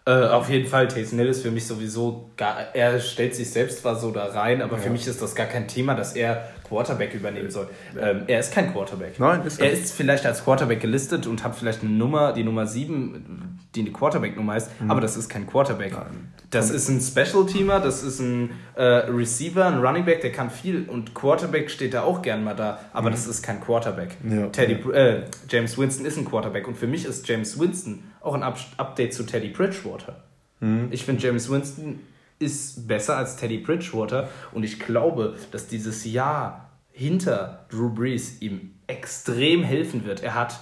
Äh, 0.06 0.10
auf 0.28 0.48
jeden 0.48 0.68
Fall, 0.68 0.86
Taysom 0.88 1.18
Hill 1.18 1.28
ist 1.28 1.42
für 1.42 1.50
mich 1.50 1.66
sowieso 1.66 2.30
gar, 2.36 2.74
er 2.74 3.00
stellt 3.00 3.34
sich 3.34 3.50
selbst 3.50 3.80
zwar 3.80 3.96
so 3.96 4.12
da 4.12 4.26
rein, 4.26 4.62
aber 4.62 4.78
für 4.78 4.86
Ja. 4.86 4.92
mich 4.92 5.06
ist 5.06 5.20
das 5.20 5.34
gar 5.34 5.46
kein 5.46 5.66
Thema, 5.66 5.94
dass 5.94 6.14
er 6.14 6.48
Quarterback 6.66 7.14
übernehmen 7.14 7.50
soll. 7.50 7.68
Ähm, 7.98 8.22
er 8.26 8.40
ist 8.40 8.52
kein 8.52 8.72
Quarterback. 8.72 9.18
Nein, 9.18 9.42
ist 9.44 9.60
er 9.60 9.70
ist 9.70 9.94
vielleicht 9.94 10.26
als 10.26 10.44
Quarterback 10.44 10.80
gelistet 10.80 11.26
und 11.26 11.44
hat 11.44 11.54
vielleicht 11.56 11.82
eine 11.82 11.90
Nummer, 11.90 12.32
die 12.32 12.44
Nummer 12.44 12.66
7, 12.66 13.58
die 13.74 13.80
eine 13.80 13.92
Quarterback-Nummer 13.92 14.56
ist, 14.56 14.70
aber 14.88 15.00
das 15.00 15.16
ist 15.16 15.28
kein 15.28 15.46
Quarterback. 15.46 15.94
Das 16.50 16.70
ist 16.70 16.88
ein 16.88 17.00
Special-Teamer, 17.00 17.80
das 17.80 18.02
ist 18.02 18.20
ein 18.20 18.50
äh, 18.76 18.82
Receiver, 18.82 19.66
ein 19.66 19.78
Running 19.78 20.04
Back, 20.04 20.20
der 20.20 20.32
kann 20.32 20.50
viel 20.50 20.88
und 20.88 21.14
Quarterback 21.14 21.70
steht 21.70 21.94
da 21.94 22.02
auch 22.02 22.22
gern 22.22 22.44
mal 22.44 22.54
da, 22.54 22.78
aber 22.92 23.10
das 23.10 23.26
ist 23.26 23.42
kein 23.42 23.60
Quarterback. 23.60 24.16
Ja. 24.28 24.46
Teddy, 24.46 24.74
äh, 24.92 25.22
James 25.48 25.76
Winston 25.76 26.06
ist 26.06 26.16
ein 26.16 26.24
Quarterback 26.24 26.66
und 26.68 26.76
für 26.76 26.86
mich 26.86 27.04
ist 27.04 27.26
James 27.28 27.58
Winston 27.58 28.04
auch 28.20 28.34
ein 28.34 28.42
Up 28.42 28.58
Update 28.76 29.14
zu 29.14 29.24
Teddy 29.24 29.48
Bridgewater. 29.48 30.22
Ich 30.90 31.04
finde, 31.04 31.22
James 31.22 31.50
Winston 31.50 32.00
ist 32.38 32.86
besser 32.86 33.16
als 33.16 33.36
Teddy 33.36 33.58
Bridgewater 33.58 34.28
und 34.52 34.62
ich 34.62 34.78
glaube, 34.78 35.36
dass 35.52 35.68
dieses 35.68 36.04
Jahr 36.04 36.70
hinter 36.92 37.66
Drew 37.70 37.90
Brees 37.90 38.40
ihm 38.40 38.72
extrem 38.86 39.62
helfen 39.62 40.04
wird. 40.04 40.22
Er 40.22 40.34
hat 40.34 40.60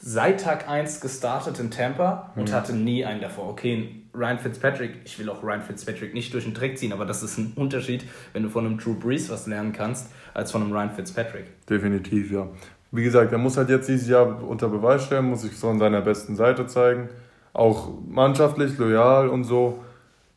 seit 0.00 0.42
Tag 0.42 0.68
1 0.68 1.00
gestartet 1.00 1.58
in 1.60 1.70
Tampa 1.70 2.32
und 2.36 2.52
hatte 2.52 2.74
nie 2.74 3.04
einen 3.04 3.20
davor. 3.20 3.48
Okay, 3.48 4.02
Ryan 4.14 4.38
Fitzpatrick, 4.38 5.00
ich 5.04 5.18
will 5.18 5.28
auch 5.28 5.42
Ryan 5.42 5.62
Fitzpatrick 5.62 6.14
nicht 6.14 6.32
durch 6.34 6.44
den 6.44 6.54
Dreck 6.54 6.78
ziehen, 6.78 6.92
aber 6.92 7.04
das 7.04 7.22
ist 7.22 7.38
ein 7.38 7.52
Unterschied, 7.56 8.04
wenn 8.32 8.42
du 8.42 8.48
von 8.48 8.64
einem 8.64 8.78
Drew 8.78 8.94
Brees 8.94 9.28
was 9.30 9.46
lernen 9.46 9.72
kannst, 9.72 10.10
als 10.34 10.52
von 10.52 10.62
einem 10.62 10.72
Ryan 10.72 10.90
Fitzpatrick. 10.90 11.46
Definitiv, 11.66 12.30
ja. 12.30 12.48
Wie 12.92 13.02
gesagt, 13.02 13.32
er 13.32 13.38
muss 13.38 13.56
halt 13.56 13.70
jetzt 13.70 13.88
dieses 13.88 14.08
Jahr 14.08 14.42
unter 14.42 14.68
Beweis 14.68 15.04
stellen, 15.04 15.24
muss 15.24 15.42
sich 15.42 15.58
so 15.58 15.68
an 15.68 15.80
seiner 15.80 16.00
besten 16.00 16.36
Seite 16.36 16.66
zeigen. 16.66 17.08
Auch 17.52 17.90
mannschaftlich, 18.06 18.78
loyal 18.78 19.28
und 19.28 19.44
so. 19.44 19.82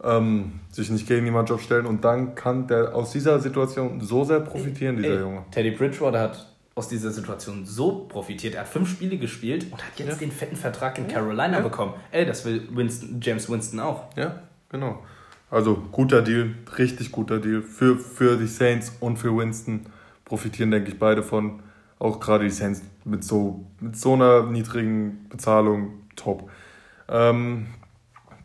Ähm, 0.04 0.60
sich 0.72 0.90
nicht 0.92 1.08
gegen 1.08 1.26
die 1.26 1.32
Mannschaft 1.32 1.64
stellen. 1.64 1.86
Und 1.88 2.04
dann 2.06 2.36
kann 2.36 2.68
der 2.68 2.94
aus 2.96 3.12
dieser 3.12 3.40
Situation 3.40 4.00
so 4.02 4.24
sehr 4.24 4.40
profitieren, 4.42 4.96
dieser 4.98 5.10
Ey, 5.16 5.20
Junge. 5.20 5.44
Teddy 5.52 5.72
Bridgewater 5.72 6.20
hat 6.20 6.54
aus 6.76 6.88
dieser 6.88 7.10
Situation 7.10 7.66
so 7.66 8.06
profitiert. 8.08 8.54
Er 8.54 8.62
hat 8.62 8.68
fünf 8.68 8.90
Spiele 8.90 9.18
gespielt 9.18 9.66
und 9.72 9.84
hat 9.84 9.98
jetzt 9.98 10.08
Ja. 10.10 10.16
den 10.16 10.32
fetten 10.32 10.56
Vertrag 10.56 11.00
in 11.00 11.08
Carolina 11.08 11.58
Ja. 11.58 11.60
bekommen. 11.62 11.94
Ey, 12.12 12.26
das 12.28 12.46
will 12.46 12.68
Winston, 12.72 13.20
James 13.22 13.50
Winston 13.50 13.80
auch. 13.80 14.04
Ja, 14.16 14.44
genau. 14.70 15.04
Also 15.50 15.82
guter 15.92 16.22
Deal, 16.22 16.54
richtig 16.78 17.12
guter 17.12 17.40
Deal. 17.40 17.64
Für, 17.64 17.98
für 17.98 18.38
die 18.38 18.46
Saints 18.48 18.96
und 19.00 19.18
für 19.18 19.36
Winston 19.36 19.88
profitieren, 20.26 20.70
denke 20.70 20.92
ich, 20.92 21.00
beide 21.00 21.24
von. 21.24 21.62
Auch 22.00 22.20
gerade 22.20 22.44
die 22.44 22.52
Saints 22.52 22.84
mit 23.06 23.24
so, 23.24 23.66
mit 23.80 23.96
so 23.98 24.14
einer 24.14 24.44
niedrigen 24.44 25.26
Bezahlung 25.30 25.94
top. 26.16 26.48
Ähm, 27.10 27.66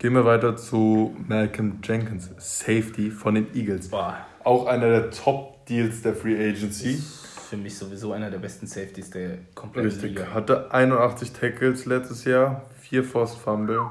gehen 0.03 0.15
wir 0.15 0.25
weiter 0.25 0.57
zu 0.57 1.15
Malcolm 1.29 1.79
Jenkins, 1.81 2.29
Safety 2.37 3.09
von 3.09 3.37
den 3.37 3.55
Eagles. 3.55 3.89
Boah, 3.89 4.17
Auch 4.43 4.67
einer 4.67 4.89
der 4.89 5.11
Top-Deals 5.13 6.03
der 6.03 6.17
Free 6.17 6.35
Agency. 6.35 7.01
für 7.49 7.57
mich 7.57 7.79
sowieso 7.79 8.13
einer 8.13 8.29
der 8.29 8.39
besten 8.39 8.67
Safeties 8.67 9.11
der 9.11 9.39
kompletten 9.55 9.93
Richtig. 9.93 10.11
Liga. 10.19 10.35
Hatte 10.35 10.73
81 10.73 11.33
Tackles 11.33 11.87
letztes 11.87 12.25
Jahr, 12.25 12.63
4 12.81 13.05
Forced 13.05 13.39
Fumble, 13.39 13.83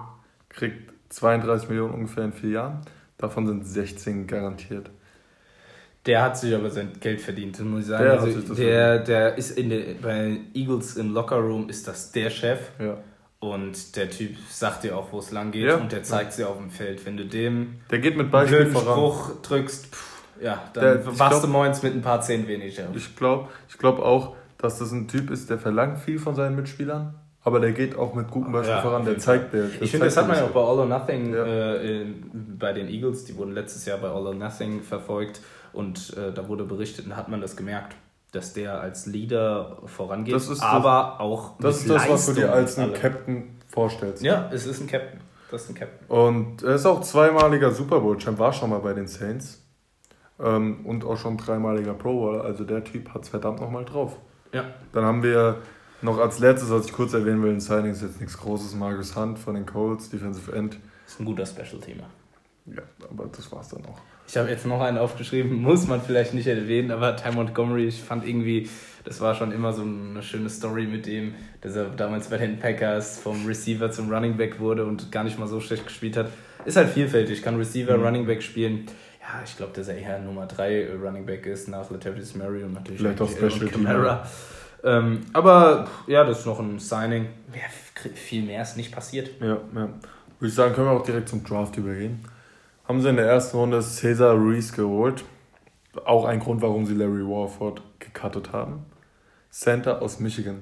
kriegt 0.50 0.92
32 1.14 1.70
Millionen 1.70 1.94
ungefähr 1.94 2.26
in 2.26 2.34
vier 2.34 2.50
Jahren. 2.50 2.82
Davon 3.18 3.48
sind 3.48 3.66
16 3.66 4.28
garantiert. 4.28 4.90
Der 6.06 6.24
hat 6.24 6.38
sich 6.38 6.54
aber 6.54 6.70
sein 6.72 6.92
Geld 7.00 7.22
verdient, 7.22 7.58
muss 7.62 7.84
ich 7.84 7.88
sagen. 7.88 8.04
Der 8.04 8.20
also 8.20 8.54
der, 8.56 9.00
der 9.00 9.38
ist 9.38 9.58
in 9.58 9.70
der, 9.70 9.94
bei 10.02 10.40
Eagles 10.54 10.98
im 10.98 11.14
Lockerroom 11.14 11.70
ist 11.70 11.88
das 11.88 12.12
der 12.12 12.30
Chef. 12.30 12.60
Ja. 12.80 12.98
Und 13.42 13.96
der 13.96 14.08
Typ 14.10 14.38
sagt 14.50 14.84
dir 14.84 14.96
auch, 14.96 15.12
wo 15.12 15.18
es 15.20 15.32
lang 15.32 15.52
geht 15.52 15.66
Ja. 15.66 15.78
und 15.78 15.92
der 15.92 16.04
zeigt 16.04 16.38
dir 16.38 16.48
auf 16.48 16.58
dem 16.58 16.70
Feld. 16.70 17.04
Wenn 17.08 17.18
du 17.18 17.26
dem 17.26 17.80
Der 17.90 17.98
geht 18.00 18.16
mit 18.16 18.30
Beispiel 18.30 18.60
blöden 18.66 18.74
voran. 18.74 18.94
Spruch 18.94 19.42
drückst, 19.42 19.88
pff, 19.88 20.22
ja, 20.42 20.64
Der- 20.76 20.96
dann 20.98 21.06
wachst 21.08 21.18
glaub- 21.18 21.42
du 21.42 21.48
moins 21.48 21.82
mit 21.82 21.96
ein 21.96 22.04
paar 22.04 22.22
Zehn 22.22 22.48
weniger. 22.48 22.84
Ich 22.96 23.16
glaube 23.16 23.50
ich 23.68 23.78
glaub 23.80 24.00
auch, 24.00 24.36
dass 24.60 24.78
das 24.78 24.92
ein 24.92 25.08
Typ 25.08 25.32
ist, 25.32 25.50
der 25.50 25.58
verlangt 25.58 25.98
viel 25.98 26.20
von 26.20 26.36
seinen 26.36 26.56
Mitspielern, 26.56 27.16
aber 27.44 27.60
der 27.60 27.72
geht 27.72 27.96
auch 27.98 28.14
mit 28.14 28.30
gutem 28.30 28.52
Beispiel 28.54 28.76
Ja, 28.76 28.82
voran. 28.84 29.06
Der 29.06 29.18
zeigt, 29.18 29.54
der, 29.56 29.66
Ich 29.82 29.90
finde, 29.90 30.06
das 30.06 30.18
hat 30.18 30.28
man 30.28 30.38
ja 30.38 30.44
auch 30.44 30.50
bei 30.52 30.60
All 30.62 30.78
or 30.78 30.86
Nothing 30.86 31.34
Ja. 31.34 31.76
äh, 31.78 32.06
bei 32.60 32.74
den 32.74 32.88
Eagles, 32.90 33.26
die 33.26 33.36
wurden 33.38 33.54
letztes 33.54 33.86
Jahr 33.88 33.98
bei 33.98 34.10
All 34.10 34.28
or 34.28 34.36
Nothing 34.36 34.84
verfolgt 34.84 35.42
und 35.74 36.16
äh, 36.16 36.32
da 36.32 36.48
wurde 36.48 36.64
berichtet 36.64 37.08
und 37.08 37.16
hat 37.18 37.28
man 37.28 37.42
das 37.42 37.56
gemerkt, 37.56 37.96
dass 38.32 38.54
der 38.54 38.80
als 38.82 39.06
Leader 39.06 39.78
vorangeht, 39.86 40.34
Das 40.34 40.44
ist 40.44 40.62
das- 40.62 40.62
aber 40.62 41.20
auch 41.20 41.58
Das 41.60 41.78
ist 41.82 41.90
das, 41.90 42.10
was 42.10 42.26
du 42.28 42.34
dir 42.34 42.52
als 42.54 42.78
einen. 42.78 42.94
Captain 42.94 43.60
vorstellst. 43.68 44.24
Ja, 44.24 44.50
es 44.54 44.66
ist 44.66 44.82
ein 44.82 44.88
Captain. 44.88 45.20
Das 45.50 45.64
ist 45.64 45.70
ein 45.70 45.76
Captain. 45.76 46.08
Und 46.08 46.64
er 46.64 46.76
ist 46.76 46.86
auch 46.86 47.02
zweimaliger 47.02 47.72
Super 47.72 48.00
Bowl-Champ, 48.00 48.40
war 48.40 48.54
schon 48.54 48.70
mal 48.70 48.80
bei 48.80 48.94
den 48.94 49.08
Saints. 49.08 49.62
Ähm, 50.40 50.86
und 50.86 51.04
auch 51.06 51.18
schon 51.18 51.38
dreimaliger 51.38 51.94
Pro 51.94 52.14
Bowl. 52.14 52.42
Also 52.42 52.64
der 52.64 52.84
Typ 52.84 53.14
hat 53.14 53.24
es 53.24 53.30
verdammt 53.30 53.60
nochmal 53.60 53.86
drauf. 53.86 54.18
Ja. 54.54 54.64
Dann 54.94 55.04
haben 55.06 55.24
wir 55.24 55.58
noch 56.02 56.18
als 56.18 56.40
letztes, 56.40 56.72
was 56.72 56.86
ich 56.86 56.94
kurz 56.94 57.14
erwähnen 57.14 57.44
will, 57.44 57.52
ein 57.52 57.60
Signing 57.62 57.92
ist 57.92 58.02
jetzt 58.02 58.20
nichts 58.20 58.38
Großes, 58.40 58.74
Marcus 58.76 59.16
Hunt 59.16 59.38
von 59.38 59.54
den 59.56 59.66
Colts, 59.66 60.10
Defensive 60.10 60.52
End. 60.56 60.80
Ist 61.06 61.20
ein 61.20 61.26
guter 61.26 61.46
Special-Teamer. 61.46 62.06
Ja, 62.68 62.84
aber 63.10 63.26
das 63.36 63.52
war's 63.52 63.70
dann 63.70 63.86
auch. 63.86 64.00
Ich 64.28 64.38
habe 64.38 64.50
jetzt 64.50 64.66
noch 64.66 64.80
einen 64.82 64.98
aufgeschrieben, 64.98 65.62
muss 65.62 65.88
man 65.88 66.02
vielleicht 66.02 66.34
nicht 66.34 66.48
erwähnen, 66.48 66.92
aber 66.92 67.16
Ty 67.18 67.32
Montgomery, 67.34 67.88
ich 67.88 68.02
fand 68.02 68.26
irgendwie, 68.26 68.70
das 69.04 69.20
war 69.20 69.36
schon 69.36 69.52
immer 69.52 69.74
so 69.74 69.82
eine 69.82 70.22
schöne 70.24 70.50
Story 70.50 70.86
mit 70.86 71.06
dem, 71.06 71.34
dass 71.60 71.76
er 71.76 71.86
damals 71.90 72.30
bei 72.30 72.38
den 72.38 72.60
Packers 72.60 73.20
vom 73.20 73.46
Receiver 73.46 73.92
zum 73.92 74.10
Running 74.14 74.38
Back 74.38 74.60
wurde 74.60 74.86
und 74.86 75.12
gar 75.12 75.24
nicht 75.24 75.38
mal 75.38 75.48
so 75.48 75.60
schlecht 75.60 75.86
gespielt 75.86 76.16
hat. 76.16 76.28
Ist 76.64 76.78
halt 76.78 76.90
vielfältig, 76.90 77.42
kann 77.42 77.58
Receiver, 77.58 77.98
Mhm. 77.98 78.04
Running 78.06 78.26
Back 78.28 78.42
spielen. 78.44 78.86
Ja, 79.22 79.42
ich 79.44 79.58
glaube, 79.58 79.74
dass 79.76 79.88
er 79.88 79.98
eher 79.98 80.20
Nummer 80.20 80.46
3 80.46 80.92
Running 81.04 81.26
Back 81.26 81.46
ist 81.48 81.68
nach 81.68 81.90
Latavius 81.90 82.36
Murray 82.36 82.64
und 82.64 82.74
natürlich 82.74 83.02
Vielleicht 83.02 83.22
auch 83.22 83.30
Special 83.30 83.68
Kamara. 83.68 84.28
Ähm, 84.84 85.22
aber 85.34 85.88
ja, 86.08 86.24
das 86.24 86.40
ist 86.40 86.46
noch 86.46 86.60
ein 86.60 86.80
Signing. 86.80 87.28
Ja, 87.54 88.10
viel 88.14 88.44
mehr 88.44 88.62
ist 88.62 88.78
nicht 88.78 88.92
passiert. 88.92 89.30
Ja, 89.40 89.48
ja. 89.48 89.60
Würde 89.74 90.50
ich 90.50 90.54
sagen, 90.56 90.74
können 90.74 90.88
wir 90.88 90.92
auch 90.92 91.04
direkt 91.06 91.30
zum 91.30 91.44
Draft 91.44 91.78
übergehen. 91.78 92.20
Haben 92.88 93.02
sie 93.02 93.10
in 93.10 93.16
der 93.16 93.26
ersten 93.28 93.58
Runde 93.58 93.82
Cesar 93.82 94.34
Ruiz 94.34 94.74
geholt. 94.74 95.24
Auch 96.06 96.26
ein 96.26 96.40
Grund, 96.40 96.62
warum 96.62 96.86
sie 96.86 96.94
Larry 96.96 97.26
Warford 97.26 97.82
gecuttet 98.00 98.52
haben. 98.54 98.86
Center 99.50 100.02
aus 100.02 100.20
Michigan. 100.20 100.62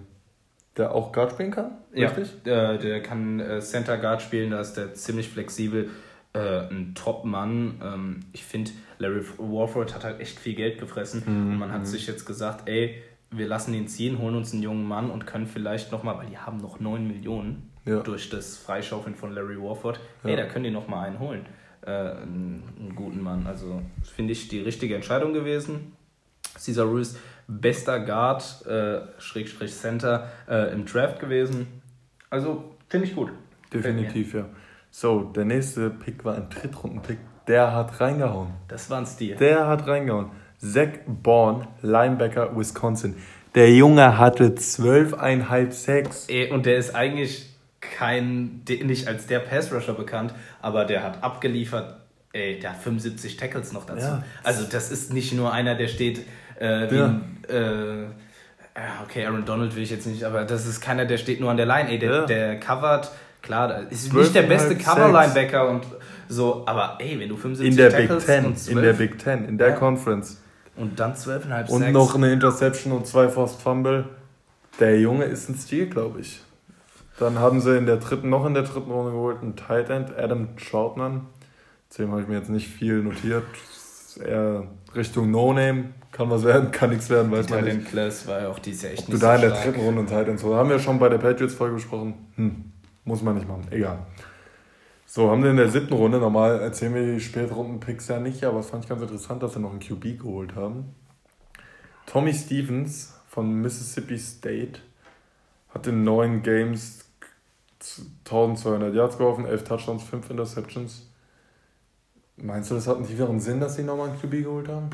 Der 0.77 0.93
auch 0.93 1.11
Guard 1.11 1.31
spielen 1.33 1.51
kann? 1.51 1.71
Richtig? 1.93 2.33
Ja, 2.45 2.73
äh, 2.73 2.79
der 2.79 3.01
kann 3.03 3.39
äh, 3.39 3.59
Center 3.61 3.97
Guard 3.97 4.21
spielen, 4.21 4.51
da 4.51 4.61
ist 4.61 4.73
der 4.73 4.93
ziemlich 4.93 5.29
flexibel. 5.29 5.89
Äh, 6.33 6.67
ein 6.69 6.93
Top-Mann. 6.95 7.81
Ähm, 7.83 8.19
ich 8.33 8.43
finde, 8.45 8.71
Larry 8.99 9.23
Warford 9.37 9.93
hat 9.95 10.03
halt 10.03 10.19
echt 10.19 10.39
viel 10.39 10.55
Geld 10.55 10.79
gefressen 10.79 11.23
Mhm, 11.25 11.51
und 11.53 11.57
man 11.59 11.71
hat 11.71 11.87
sich 11.87 12.07
jetzt 12.07 12.25
gesagt, 12.25 12.67
ey, 12.69 13.01
wir 13.31 13.47
lassen 13.47 13.73
ihn 13.73 13.87
ziehen, 13.87 14.19
holen 14.19 14.35
uns 14.35 14.53
einen 14.53 14.63
jungen 14.63 14.87
Mann 14.87 15.09
und 15.11 15.25
können 15.27 15.47
vielleicht 15.47 15.91
nochmal, 15.91 16.17
weil 16.17 16.27
die 16.27 16.37
haben 16.37 16.57
noch 16.57 16.79
9 16.79 17.07
Millionen 17.07 17.69
Ja. 17.85 17.99
durch 18.01 18.29
das 18.29 18.57
Freischaufeln 18.57 19.15
von 19.15 19.33
Larry 19.33 19.59
Warford, 19.61 19.99
Ja. 20.23 20.29
ey, 20.31 20.35
da 20.35 20.45
können 20.45 20.65
die 20.65 20.71
nochmal 20.71 21.07
einen 21.07 21.19
holen. 21.19 21.45
Äh, 21.85 21.91
einen, 21.91 22.63
einen 22.79 22.95
guten 22.95 23.21
Mann. 23.21 23.47
Also 23.47 23.81
finde 24.03 24.33
ich 24.33 24.47
die 24.47 24.61
richtige 24.61 24.95
Entscheidung 24.95 25.33
gewesen. 25.33 25.93
Cesar 26.57 26.85
Ruiz, 26.85 27.17
bester 27.47 27.99
Guard, 27.99 28.65
äh, 28.65 29.01
Schrägstrich 29.19 29.73
Center 29.73 30.29
äh, 30.47 30.73
im 30.73 30.85
Draft 30.85 31.19
gewesen. 31.19 31.81
Also 32.29 32.75
finde 32.89 33.07
ich 33.07 33.15
gut. 33.15 33.31
Definitiv, 33.73 34.33
ja. 34.33 34.45
So, 34.91 35.21
der 35.23 35.45
nächste 35.45 35.89
Pick 35.89 36.25
war 36.25 36.35
ein 36.35 36.49
Drittrunden-Pick. 36.49 37.19
Der 37.47 37.73
hat 37.73 37.99
reingehauen. 38.01 38.49
Das 38.67 38.89
war 38.89 38.99
ein 38.99 39.05
Stil. 39.05 39.35
Der 39.35 39.67
hat 39.67 39.87
reingehauen. 39.87 40.31
Zach 40.57 40.89
Bourne, 41.07 41.67
Linebacker, 41.81 42.55
Wisconsin. 42.57 43.15
Der 43.55 43.73
Junge 43.73 44.17
hatte 44.17 44.49
12,5 44.49 45.71
Sacks. 45.71 46.27
Ey, 46.27 46.51
Und 46.51 46.65
der 46.65 46.77
ist 46.77 46.93
eigentlich 46.93 47.48
kein, 47.99 48.61
nicht 48.67 49.07
als 49.07 49.27
der 49.27 49.39
Pass-Rusher 49.39 49.93
bekannt, 49.93 50.33
aber 50.61 50.85
der 50.85 51.03
hat 51.03 51.21
abgeliefert. 51.23 51.95
Ey, 52.31 52.59
der 52.59 52.71
hat 52.71 52.77
75 52.81 53.37
Tackles 53.37 53.73
noch 53.73 53.85
dazu. 53.85 54.05
Ja. 54.05 54.23
Also 54.43 54.63
das 54.71 54.91
ist 54.91 55.11
nicht 55.13 55.33
nur 55.33 55.51
einer, 55.51 55.75
der 55.75 55.87
steht 55.87 56.19
äh, 56.59 56.89
wie 56.91 56.95
Ja. 56.97 57.05
ein, 57.07 57.37
äh, 57.49 58.05
okay, 59.03 59.25
Aaron 59.25 59.43
Donald 59.45 59.75
will 59.75 59.83
ich 59.83 59.89
jetzt 59.89 60.05
nicht, 60.07 60.23
aber 60.23 60.45
das 60.45 60.65
ist 60.67 60.79
keiner, 60.79 61.05
der 61.05 61.17
steht 61.17 61.39
nur 61.41 61.49
an 61.51 61.57
der 61.57 61.65
Line. 61.65 61.89
Ey, 61.89 61.99
der, 61.99 62.11
Ja. 62.11 62.25
der 62.25 62.59
covert, 62.59 63.11
klar, 63.41 63.89
ist 63.89 64.11
12,5 64.11 64.19
nicht 64.21 64.35
der 64.35 64.41
beste. 64.43 64.75
Cover-Linebacker 64.77 65.69
und 65.69 65.83
so, 66.29 66.63
aber 66.67 66.97
ey, 66.99 67.19
wenn 67.19 67.27
du 67.29 67.35
75 67.35 67.67
In 67.71 67.77
der 67.77 67.89
Big 67.89 68.07
Tackles 68.07 68.25
Ten. 68.25 68.45
und 68.45 68.59
12 68.59 68.77
In 68.77 68.83
der 68.83 68.93
Big 68.93 69.17
Ten. 69.19 69.45
In 69.45 69.57
der 69.57 69.69
Ja. 69.69 69.75
Conference. 69.75 70.41
und 70.75 70.99
dann 70.99 71.15
12,5 71.15 71.69
Und 71.69 71.91
noch 71.91 72.15
eine 72.15 72.31
Interception 72.31 72.93
und 72.93 73.07
zwei 73.07 73.27
Forced 73.27 73.59
Fumble. 73.61 74.05
Der 74.79 74.99
Junge 75.01 75.25
ist 75.25 75.49
ein 75.49 75.55
Stil, 75.57 75.87
glaube 75.87 76.21
ich. 76.21 76.41
Dann 77.19 77.37
haben 77.39 77.59
sie 77.59 77.77
in 77.77 77.85
der 77.85 77.97
dritten, 77.97 78.29
noch 78.29 78.45
in 78.45 78.53
der 78.53 78.63
dritten 78.63 78.91
Runde 78.91 79.11
geholt 79.11 79.41
einen 79.41 79.55
Tight 79.55 79.89
End, 79.89 80.17
Adam 80.17 80.55
Troutman. 80.55 81.27
Zu 81.89 82.03
dem 82.03 82.11
habe 82.11 82.21
ich 82.21 82.27
mir 82.27 82.37
jetzt 82.37 82.49
nicht 82.49 82.67
viel 82.67 83.03
notiert. 83.03 83.43
Eher 84.25 84.67
Richtung 84.95 85.29
No-Name. 85.31 85.85
Kann 86.11 86.29
was 86.29 86.43
werden, 86.43 86.71
kann 86.71 86.89
nichts 86.89 87.09
werden, 87.09 87.31
weiß 87.31 87.49
man 87.49 87.63
nicht. 87.65 87.77
den 87.77 87.85
Class 87.85 88.27
war 88.27 88.41
ja 88.41 88.49
auch 88.49 88.59
dieses 88.59 88.83
Jahr 88.83 88.93
echt 88.93 89.07
Du 89.07 89.11
nicht 89.13 89.23
da 89.23 89.35
in 89.35 89.41
so 89.41 89.47
der 89.47 89.55
stark. 89.55 89.65
dritten 89.65 89.85
Runde 89.85 89.99
einen 89.99 90.07
Tight 90.09 90.27
End 90.27 90.39
so. 90.39 90.55
Haben 90.55 90.69
wir 90.69 90.79
schon 90.79 90.97
bei 90.97 91.09
der 91.09 91.17
Patriots-Folge 91.19 91.75
besprochen. 91.75 92.13
Hm, 92.35 92.71
muss 93.05 93.21
man 93.21 93.35
nicht 93.35 93.47
machen. 93.47 93.67
Egal. 93.69 93.99
So, 95.05 95.29
haben 95.29 95.41
sie 95.41 95.49
in 95.49 95.57
der 95.57 95.69
siebten 95.69 95.93
Runde, 95.93 96.19
normal 96.19 96.59
erzählen 96.61 96.93
wir 96.93 97.13
die 97.13 97.19
Spätrunden-Picks 97.19 98.07
ja 98.09 98.19
nicht, 98.19 98.43
aber 98.43 98.59
es 98.59 98.69
fand 98.69 98.83
ich 98.83 98.89
ganz 98.89 99.01
interessant, 99.01 99.41
dass 99.43 99.53
sie 99.53 99.59
noch 99.59 99.71
einen 99.71 99.79
QB 99.79 100.19
geholt 100.19 100.55
haben. 100.55 100.93
Tommy 102.05 102.33
Stevens 102.33 103.13
von 103.27 103.53
Mississippi 103.61 104.17
State 104.17 104.79
hat 105.73 105.87
in 105.87 106.03
neun 106.03 106.43
Games 106.43 107.05
1200 108.25 108.93
Yards 108.93 109.17
geworfen, 109.17 109.45
11 109.45 109.63
Touchdowns, 109.63 110.03
5 110.03 110.29
Interceptions. 110.31 111.07
Meinst 112.37 112.71
du, 112.71 112.75
das 112.75 112.87
hat 112.87 112.97
einen 112.97 113.07
tieferen 113.07 113.39
Sinn, 113.39 113.59
dass 113.59 113.75
sie 113.75 113.83
nochmal 113.83 114.09
einen 114.09 114.19
QB 114.19 114.31
geholt 114.43 114.67
haben? 114.69 114.89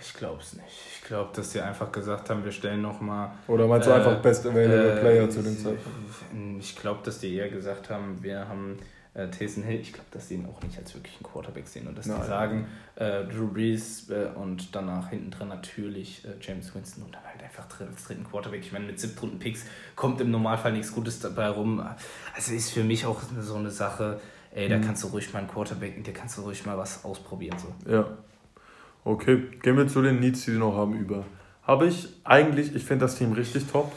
Ich 0.00 0.14
glaube 0.14 0.40
es 0.40 0.54
nicht. 0.54 0.66
Ich 0.94 1.02
glaube, 1.06 1.30
dass 1.34 1.52
sie 1.52 1.60
einfach 1.60 1.90
gesagt 1.90 2.30
haben, 2.30 2.44
wir 2.44 2.52
stellen 2.52 2.82
nochmal. 2.82 3.32
Oder 3.48 3.66
meinst 3.66 3.88
du 3.88 3.92
Äh, 3.92 3.94
einfach 3.94 4.22
Best 4.22 4.46
Available 4.46 4.96
äh, 4.98 5.00
Player 5.00 5.28
zu 5.30 5.42
dem 5.42 5.56
Zeitpunkt? 5.58 5.98
Ich 6.60 6.76
glaube, 6.76 7.00
dass 7.04 7.18
die 7.18 7.34
eher 7.34 7.48
gesagt 7.48 7.90
haben, 7.90 8.22
wir 8.22 8.48
haben 8.48 8.78
äh, 9.14 9.28
Taysom 9.28 9.64
Hill. 9.64 9.80
Ich 9.80 9.92
glaube, 9.92 10.08
dass 10.12 10.28
sie 10.28 10.34
ihn 10.34 10.46
auch 10.46 10.62
nicht 10.62 10.78
als 10.78 10.94
wirklichen 10.94 11.24
Quarterback 11.24 11.66
sehen 11.66 11.88
und 11.88 11.98
dass 11.98 12.06
Nein. 12.06 12.20
die 12.20 12.26
sagen, 12.26 12.66
äh, 12.94 13.24
Drew 13.24 13.48
Brees 13.48 14.08
äh, 14.10 14.28
und 14.36 14.74
danach 14.74 15.10
hinten 15.10 15.32
drin 15.32 15.48
natürlich 15.48 16.24
äh, 16.24 16.28
James 16.40 16.72
Winston 16.74 17.04
und 17.04 17.14
dann 17.14 17.24
halt 17.42 17.50
einfach 17.50 17.66
dritten 18.06 18.24
Quarterback. 18.24 18.60
Ich 18.60 18.72
meine, 18.72 18.86
mit 18.86 19.00
siebten 19.00 19.38
Picks 19.38 19.64
kommt 19.96 20.20
im 20.20 20.30
Normalfall 20.30 20.72
nichts 20.72 20.92
Gutes 20.92 21.20
dabei 21.20 21.48
rum. 21.48 21.84
Also 22.34 22.52
ist 22.52 22.70
für 22.72 22.84
mich 22.84 23.06
auch 23.06 23.20
so 23.40 23.56
eine 23.56 23.70
Sache. 23.70 24.20
Ey, 24.52 24.68
da 24.68 24.78
Mhm. 24.78 24.82
kannst 24.84 25.04
du 25.04 25.08
ruhig 25.08 25.32
mal 25.32 25.40
einen 25.40 25.48
Quarterback, 25.48 26.02
der 26.04 26.12
kannst 26.12 26.36
du 26.38 26.42
ruhig 26.42 26.66
mal 26.66 26.76
was 26.76 27.04
ausprobieren. 27.04 27.56
So. 27.58 27.90
Ja. 27.90 28.06
Okay, 29.04 29.42
gehen 29.62 29.76
wir 29.76 29.86
zu 29.88 30.02
den 30.02 30.20
Needs, 30.20 30.44
die 30.44 30.52
sie 30.52 30.58
noch 30.58 30.74
haben, 30.76 30.94
über. 30.94 31.24
Habe 31.62 31.86
ich 31.86 32.08
eigentlich, 32.24 32.74
ich 32.74 32.84
finde 32.84 33.04
das 33.04 33.16
Team 33.16 33.32
richtig 33.32 33.66
top. 33.70 33.92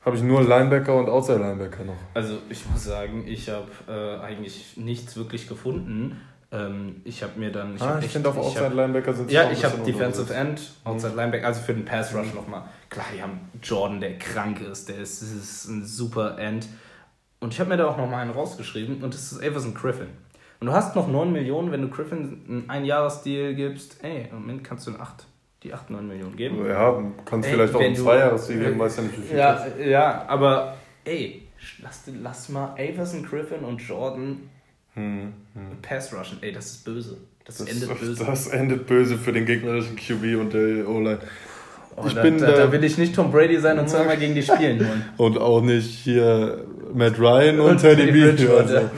Habe 0.00 0.16
ich 0.16 0.22
nur 0.22 0.42
Linebacker 0.42 0.96
und 0.96 1.08
Outside 1.08 1.38
Linebacker 1.38 1.84
noch. 1.84 1.96
Also 2.14 2.38
ich 2.48 2.64
muss 2.70 2.84
sagen, 2.84 3.26
ich 3.26 3.50
habe 3.50 3.68
äh, 3.86 4.24
eigentlich 4.24 4.76
nichts 4.78 5.16
wirklich 5.16 5.46
gefunden. 5.46 6.20
Ähm, 6.50 7.02
ich 7.04 7.22
habe 7.22 7.38
mir 7.38 7.52
dann... 7.52 7.76
Ich 7.76 7.82
ah, 7.82 7.98
ich 8.02 8.10
finde 8.10 8.30
auf 8.30 8.38
Outside 8.38 8.66
hab- 8.66 8.74
Linebacker 8.74 9.12
sind 9.12 9.30
Ja, 9.30 9.46
ein 9.48 9.52
ich 9.52 9.64
habe 9.64 9.78
Defensive. 9.84 10.32
End, 10.32 10.60
Outside 10.84 11.14
Linebacker, 11.14 11.46
also 11.46 11.60
für 11.60 11.74
den 11.74 11.84
Pass 11.84 12.14
Rush 12.14 12.28
Mhm. 12.28 12.34
nochmal. 12.36 12.62
Klar, 12.88 13.04
die 13.14 13.22
haben 13.22 13.40
Jordan, 13.62 14.00
der 14.00 14.18
krank 14.18 14.60
ist, 14.62 14.88
der 14.88 14.96
ist, 14.98 15.20
ist 15.20 15.68
ein 15.68 15.84
super 15.84 16.38
End. 16.38 16.66
Und 17.40 17.52
ich 17.52 17.60
habe 17.60 17.68
mir 17.68 17.76
da 17.76 17.86
auch 17.86 17.98
nochmal 17.98 18.22
einen 18.22 18.30
rausgeschrieben 18.30 19.02
und 19.04 19.12
das 19.12 19.30
ist 19.32 19.42
Everson 19.42 19.74
Griffin. 19.74 20.08
Und 20.60 20.66
du 20.68 20.72
hast 20.72 20.96
noch 20.96 21.06
9 21.06 21.30
Millionen, 21.30 21.70
wenn 21.70 21.82
du 21.82 21.88
Griffin 21.88 22.42
einen 22.48 22.70
Einjahresdeal 22.70 23.54
gibst, 23.54 24.02
ey, 24.02 24.28
im 24.30 24.40
Moment 24.40 24.64
kannst 24.64 24.86
du 24.86 24.90
einen 24.92 25.00
8, 25.02 25.26
die 25.62 25.72
8, 25.74 25.90
9 25.90 26.08
Millionen 26.08 26.34
geben. 26.34 26.66
Ja, 26.66 27.00
kannst 27.26 27.46
Ey, 27.48 27.54
vielleicht 27.54 27.74
auch 27.74 27.80
du- 27.80 27.92
Zweijahresdeal 27.94 28.58
geben, 28.60 28.78
weiß 28.78 28.96
ja 28.96 29.02
nicht, 29.04 29.18
wie 29.18 29.22
viel 29.22 29.36
Ja, 29.38 29.52
ist. 29.52 29.86
ja, 29.86 30.24
aber 30.26 30.76
ey, 31.04 31.46
lass, 31.82 32.04
lass 32.20 32.48
mal 32.48 32.74
Everson 32.76 33.22
Griffin 33.24 33.60
und 33.60 33.80
Jordan 33.82 34.48
Hm, 34.98 35.32
hm. 35.54 35.62
Pass 35.82 36.12
rushen. 36.12 36.38
Ey, 36.40 36.52
das 36.52 36.66
ist 36.66 36.84
böse. 36.84 37.16
Das, 37.44 37.58
Das, 37.58 37.68
endet 37.68 37.98
böse. 38.00 38.24
das 38.24 38.46
endet 38.48 38.86
böse 38.86 39.16
für 39.16 39.32
den 39.32 39.46
gegnerischen 39.46 39.96
QB 39.96 40.38
und 40.40 40.52
der 40.52 40.88
O-Line. 40.88 41.18
Oh, 41.96 42.04
ich 42.06 42.14
da, 42.14 42.22
bin 42.22 42.38
da, 42.38 42.50
da- 42.52 42.70
will 42.72 42.84
ich 42.84 42.98
nicht 42.98 43.14
Tom 43.14 43.30
Brady 43.32 43.58
sein 43.58 43.78
und 43.78 43.88
zweimal 43.88 44.16
gegen 44.16 44.34
die 44.34 44.42
spielen 44.42 44.78
wollen. 44.80 45.04
Und 45.16 45.38
auch 45.38 45.60
nicht 45.62 45.88
hier 45.88 46.64
Matt 46.94 47.18
Ryan 47.18 47.58
und, 47.60 47.70
Und 47.72 47.78
Teddy 47.80 48.12
B. 48.12 48.22
Also. 48.48 48.90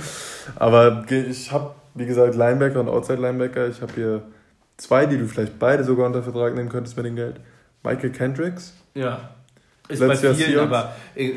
Aber 0.56 1.04
ge- 1.06 1.26
ich 1.30 1.50
habe, 1.50 1.74
wie 1.94 2.04
gesagt, 2.06 2.34
Linebacker 2.34 2.80
und 2.80 2.88
Outside 2.88 3.20
Linebacker. 3.22 3.68
Ich 3.68 3.80
habe 3.80 3.92
hier 3.94 4.22
zwei, 4.76 5.06
die 5.06 5.16
du 5.16 5.26
vielleicht 5.26 5.58
beide 5.58 5.82
sogar 5.84 6.06
unter 6.06 6.22
Vertrag 6.22 6.54
nehmen 6.54 6.68
könntest 6.68 6.96
mit 6.96 7.06
dem 7.06 7.16
Geld. 7.16 7.36
Michael 7.82 8.10
Kendricks. 8.10 8.74
Ja. 8.94 9.30
Ist 9.88 10.00
Letztes 10.00 10.20
bei 10.20 10.26
Jahr 10.26 10.34
vielen, 10.36 10.50
Seahawks. 10.52 10.72
aber 10.72 10.92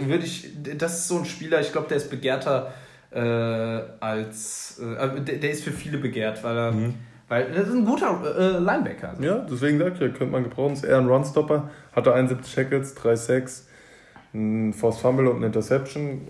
würde 0.08 0.25
ich, 0.25 0.48
das 0.77 1.00
ist 1.00 1.08
so 1.08 1.17
ein 1.20 1.25
Spieler, 1.25 1.62
ich 1.62 1.72
glaube, 1.72 1.88
der 1.88 1.98
ist 1.98 2.10
begehrter 2.10 2.74
äh, 3.13 3.82
als, 4.00 4.79
äh, 4.79 5.22
der, 5.22 5.38
der 5.38 5.51
ist 5.51 5.63
für 5.63 5.72
viele 5.72 5.98
begehrt, 5.98 6.43
weil 6.43 6.58
er, 6.58 6.72
Mhm. 6.72 6.93
weil 7.27 7.51
das 7.51 7.67
ist 7.67 7.75
ein 7.75 7.86
guter 7.86 8.22
äh, 8.38 8.60
Linebacker. 8.60 9.10
Also. 9.10 9.24
Ja, 9.24 9.38
deswegen 9.50 9.77
sag 9.79 9.93
ich 9.93 10.00
ja, 10.00 10.08
könnte 10.10 10.25
man 10.32 10.43
gebrauchen. 10.43 10.74
Ist 10.74 10.84
eher 10.84 10.98
ein 10.98 11.08
Runstopper. 11.08 11.70
Hatte 11.93 12.13
71 12.13 12.51
Shackles, 12.53 12.96
3 12.96 13.15
Sacks. 13.15 13.67
ein 14.34 14.74
Force 14.74 14.98
Fumble 15.00 15.27
und 15.27 15.38
eine 15.38 15.46
Interception 15.48 16.22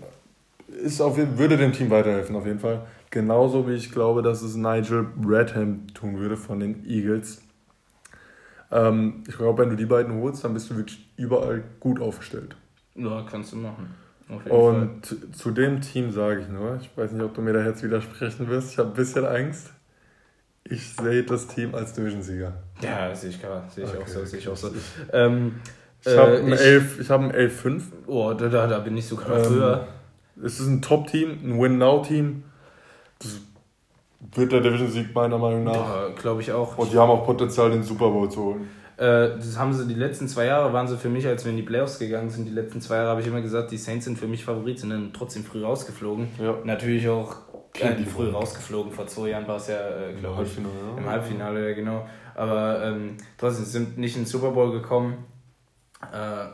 ist 0.82 1.00
auf, 1.00 1.16
würde 1.16 1.56
dem 1.56 1.72
Team 1.72 1.88
weiterhelfen, 1.90 2.36
auf 2.36 2.44
jeden 2.46 2.58
Fall. 2.58 2.82
Genauso 3.10 3.66
wie 3.68 3.74
ich 3.74 3.92
glaube, 3.92 4.22
dass 4.22 4.42
es 4.42 4.56
Nigel 4.56 5.06
Bradham 5.16 5.86
tun 5.94 6.18
würde 6.18 6.36
von 6.36 6.60
den 6.60 6.84
Eagles. 6.84 7.40
Ähm, 8.72 9.22
ich 9.28 9.36
glaube, 9.36 9.62
wenn 9.62 9.70
du 9.70 9.76
die 9.76 9.86
beiden 9.86 10.20
holst, 10.20 10.44
dann 10.44 10.52
bist 10.54 10.68
du 10.70 10.76
wirklich 10.76 11.08
überall 11.16 11.62
gut 11.80 12.00
aufgestellt. 12.00 12.56
Ja, 12.96 13.24
kannst 13.30 13.52
du 13.52 13.56
machen. 13.56 13.94
Und 14.28 15.06
Fall. 15.06 15.30
zu 15.32 15.50
dem 15.50 15.80
Team 15.80 16.10
sage 16.10 16.40
ich 16.40 16.48
nur, 16.48 16.78
ich 16.80 16.90
weiß 16.96 17.12
nicht, 17.12 17.22
ob 17.22 17.34
du 17.34 17.42
mir 17.42 17.52
da 17.52 17.64
jetzt 17.64 17.82
widersprechen 17.82 18.48
wirst, 18.48 18.72
ich 18.72 18.78
habe 18.78 18.90
ein 18.90 18.94
bisschen 18.94 19.26
Angst. 19.26 19.70
Ich 20.66 20.96
sehe 20.96 21.22
das 21.24 21.46
Team 21.46 21.74
als 21.74 21.92
Division-Sieger. 21.92 22.54
Ja, 22.80 23.14
sehe 23.14 23.28
ich, 23.30 23.36
sehe 23.36 23.84
ich 23.84 23.90
okay, 23.90 24.02
auch 24.02 24.06
so. 24.06 24.24
Sehe 24.24 24.38
ich 24.38 24.48
auch 24.48 24.56
so. 24.56 24.70
Ähm, 25.12 25.56
ich 26.00 26.16
habe 26.16 26.38
äh, 26.38 26.78
ein 26.78 27.08
hab 27.08 27.20
ein 27.20 27.32
11-5. 27.32 27.82
Oh, 28.06 28.32
da, 28.32 28.48
da, 28.48 28.66
da 28.66 28.78
bin 28.78 28.96
ich 28.96 29.06
sogar 29.06 29.44
ähm, 29.44 29.50
höher. 29.50 29.88
Es 30.42 30.58
ist 30.58 30.68
ein 30.68 30.80
Top-Team, 30.80 31.38
ein 31.42 31.60
Win-Now-Team. 31.60 32.44
Das 33.18 33.40
wird 34.34 34.52
der 34.52 34.60
Division-Sieg 34.60 35.14
meiner 35.14 35.36
Meinung 35.36 35.64
nach. 35.64 35.74
Ja, 35.74 36.08
glaube 36.16 36.40
ich 36.40 36.50
auch. 36.50 36.78
Und 36.78 36.92
die 36.92 36.98
haben 36.98 37.10
auch 37.10 37.26
Potenzial, 37.26 37.70
den 37.70 37.82
Super 37.82 38.08
Bowl 38.08 38.30
zu 38.30 38.42
holen. 38.42 38.68
Äh, 38.96 39.36
das 39.36 39.58
haben 39.58 39.72
sie 39.72 39.86
die 39.86 39.94
letzten 39.94 40.28
zwei 40.28 40.46
Jahre, 40.46 40.72
waren 40.72 40.86
sie 40.86 40.96
für 40.96 41.08
mich, 41.08 41.26
als 41.26 41.44
wir 41.44 41.50
in 41.50 41.56
die 41.56 41.64
Playoffs 41.64 41.98
gegangen 41.98 42.30
sind, 42.30 42.44
die 42.44 42.52
letzten 42.52 42.80
zwei 42.80 42.96
Jahre 42.96 43.10
habe 43.10 43.20
ich 43.20 43.26
immer 43.26 43.40
gesagt, 43.40 43.70
die 43.72 43.76
Saints 43.76 44.04
sind 44.04 44.18
für 44.18 44.28
mich 44.28 44.44
Favorit, 44.44 44.78
sind 44.78 44.90
dann 44.90 45.12
trotzdem 45.12 45.44
früh 45.44 45.64
rausgeflogen. 45.64 46.28
Ja. 46.40 46.58
Natürlich 46.64 47.08
auch 47.08 47.36
äh, 47.80 47.96
früh 48.04 48.30
rausgeflogen. 48.30 48.92
Vor 48.92 49.06
zwei 49.06 49.30
Jahren 49.30 49.48
war 49.48 49.56
es 49.56 49.68
ja, 49.68 49.76
äh, 49.76 50.12
glaube 50.12 50.42
ich, 50.42 50.50
Halbfinale, 50.50 50.74
ja. 50.74 50.98
im 50.98 51.06
Halbfinale, 51.06 51.68
ja, 51.68 51.74
genau. 51.74 52.08
Aber 52.36 52.84
ähm, 52.84 53.16
trotzdem 53.36 53.64
sind 53.64 53.98
nicht 53.98 54.16
in 54.16 54.22
den 54.22 54.28
Super 54.28 54.52
Bowl 54.52 54.72
gekommen. 54.72 55.24
Äh, 56.12 56.46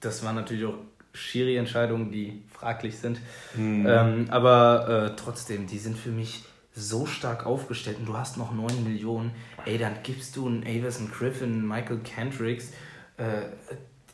das 0.00 0.24
waren 0.24 0.34
natürlich 0.34 0.64
auch 0.64 0.78
Schiri-Entscheidungen, 1.12 2.10
die 2.10 2.42
fraglich 2.50 2.98
sind. 2.98 3.20
Mhm. 3.54 3.86
Ähm, 3.88 4.26
aber 4.30 5.12
äh, 5.12 5.16
trotzdem, 5.16 5.66
die 5.66 5.78
sind 5.78 5.98
für 5.98 6.10
mich 6.10 6.44
so 6.76 7.06
stark 7.06 7.46
aufgestellt 7.46 7.96
und 7.98 8.06
du 8.06 8.16
hast 8.16 8.36
noch 8.36 8.52
9 8.52 8.84
Millionen, 8.84 9.32
ey, 9.64 9.78
dann 9.78 9.94
gibst 10.02 10.36
du 10.36 10.46
einen 10.46 10.62
Averson 10.62 11.10
Griffin, 11.10 11.66
Michael 11.66 12.00
Kendricks, 12.04 12.70
äh, 13.16 13.46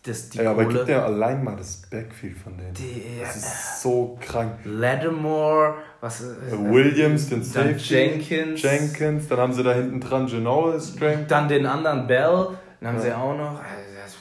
das, 0.04 0.30
die 0.30 0.38
ja, 0.38 0.50
aber 0.50 0.64
gibt 0.64 0.88
ja 0.88 1.04
allein 1.04 1.44
mal 1.44 1.56
das 1.56 1.82
Backfield 1.88 2.36
von 2.36 2.56
denen. 2.56 2.74
Die, 2.74 3.20
das 3.20 3.36
ist 3.36 3.82
so 3.82 4.18
krank. 4.20 4.58
Lattimore, 4.64 5.74
was 6.00 6.22
äh, 6.22 6.26
Williams, 6.50 7.28
den 7.28 7.44
Safety, 7.44 7.94
Jenkins. 7.94 8.62
Jenkins, 8.62 9.28
dann 9.28 9.38
haben 9.38 9.52
sie 9.52 9.62
da 9.62 9.74
hinten 9.74 10.00
dran 10.00 10.26
Genoa 10.26 10.80
Strength. 10.80 11.30
Dann 11.30 11.46
den 11.46 11.66
anderen 11.66 12.08
Bell, 12.08 12.48
dann 12.80 12.88
haben 12.88 12.96
ja. 12.96 13.00
sie 13.00 13.12
auch 13.12 13.36
noch. 13.36 13.60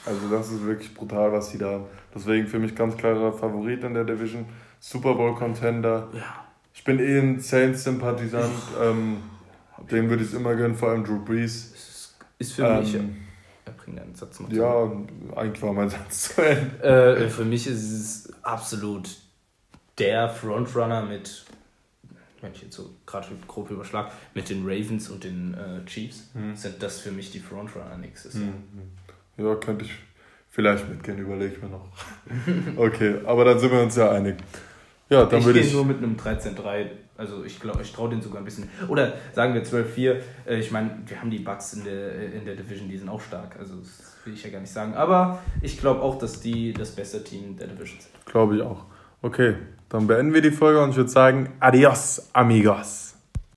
Also 0.06 0.28
das 0.30 0.50
ist 0.50 0.64
wirklich 0.64 0.94
brutal, 0.94 1.32
was 1.32 1.50
sie 1.50 1.58
da 1.58 1.72
haben. 1.72 1.84
Deswegen 2.14 2.46
für 2.46 2.60
mich 2.60 2.76
ganz 2.76 2.96
klarer 2.96 3.32
Favorit 3.32 3.82
in 3.82 3.94
der 3.94 4.04
Division. 4.04 4.46
Super 4.78 5.14
Bowl 5.14 5.34
Contender. 5.34 6.08
Ja. 6.12 6.41
Ich 6.74 6.84
bin 6.84 6.98
eh 6.98 7.18
ein 7.18 7.40
Saints-Sympathisant. 7.40 8.52
Ähm, 8.80 9.18
dem 9.90 10.08
würde 10.08 10.22
ich 10.22 10.30
es 10.30 10.34
immer 10.34 10.54
gönnen, 10.54 10.76
vor 10.76 10.90
allem 10.90 11.04
Drew 11.04 11.24
Brees. 11.24 11.72
Ist, 11.72 12.16
ist 12.38 12.52
für 12.52 12.80
mich. 12.80 12.94
Ähm, 12.94 13.16
bring 13.82 13.96
deinen 13.96 14.14
Satz 14.14 14.40
mal 14.40 14.52
Ja, 14.52 14.90
eigentlich 15.36 15.62
war 15.62 15.72
mein 15.72 15.90
Satz 15.90 16.34
zu 16.34 16.42
Ende. 16.42 16.82
Äh, 16.82 17.28
für 17.28 17.44
mich 17.44 17.66
ist 17.66 17.92
es 17.92 18.32
absolut 18.42 19.08
der 19.98 20.28
Frontrunner 20.28 21.02
mit, 21.02 21.44
wenn 22.40 22.52
ich 22.52 22.62
jetzt 22.62 22.76
so 22.76 22.90
gerade 23.06 23.28
grob 23.46 23.70
überschlag, 23.70 24.12
mit 24.34 24.48
den 24.48 24.62
Ravens 24.64 25.08
und 25.10 25.24
den 25.24 25.54
äh, 25.54 25.84
Chiefs, 25.86 26.30
hm. 26.32 26.56
sind 26.56 26.82
das 26.82 27.00
für 27.00 27.10
mich 27.10 27.30
die 27.30 27.40
Frontrunner 27.40 27.96
nächstes 27.98 28.34
Jahr. 28.34 28.44
Hm. 28.44 29.44
Ja, 29.44 29.54
könnte 29.56 29.84
ich 29.84 29.92
vielleicht 30.50 30.88
mitgehen, 30.88 31.18
überlege 31.18 31.54
ich 31.54 31.62
mir 31.62 31.68
noch. 31.68 31.88
okay, 32.76 33.16
aber 33.24 33.44
dann 33.44 33.58
sind 33.58 33.72
wir 33.72 33.82
uns 33.82 33.96
ja 33.96 34.10
einig. 34.10 34.36
Ja, 35.12 35.26
dann 35.26 35.40
ich 35.40 35.44
würde 35.44 35.60
ich. 35.60 35.72
nur 35.72 35.84
mit 35.84 35.98
einem 35.98 36.16
13-3. 36.16 36.86
Also 37.16 37.44
ich 37.44 37.60
glaube, 37.60 37.82
ich 37.82 37.92
traue 37.92 38.08
den 38.10 38.22
sogar 38.22 38.40
ein 38.40 38.44
bisschen. 38.44 38.68
Oder 38.88 39.12
sagen 39.32 39.54
wir 39.54 39.62
12-4. 39.62 40.16
Äh, 40.46 40.58
ich 40.58 40.70
meine, 40.70 41.02
wir 41.06 41.20
haben 41.20 41.30
die 41.30 41.38
Bugs 41.38 41.74
in 41.74 41.84
der, 41.84 42.32
in 42.32 42.44
der 42.44 42.56
Division, 42.56 42.88
die 42.88 42.96
sind 42.96 43.08
auch 43.08 43.20
stark. 43.20 43.56
Also 43.58 43.76
das 43.76 44.16
will 44.24 44.32
ich 44.32 44.42
ja 44.42 44.50
gar 44.50 44.60
nicht 44.60 44.72
sagen. 44.72 44.94
Aber 44.94 45.38
ich 45.60 45.78
glaube 45.78 46.00
auch, 46.00 46.18
dass 46.18 46.40
die 46.40 46.72
das 46.72 46.92
beste 46.92 47.22
Team 47.22 47.56
der 47.56 47.68
Division 47.68 48.00
sind. 48.00 48.24
Glaube 48.24 48.56
ich 48.56 48.62
auch. 48.62 48.86
Okay, 49.20 49.54
dann 49.88 50.06
beenden 50.06 50.32
wir 50.34 50.40
die 50.40 50.50
Folge 50.50 50.82
und 50.82 50.90
ich 50.90 50.96
würde 50.96 51.10
sagen, 51.10 51.50
adios, 51.60 52.30
amigos. 52.32 53.11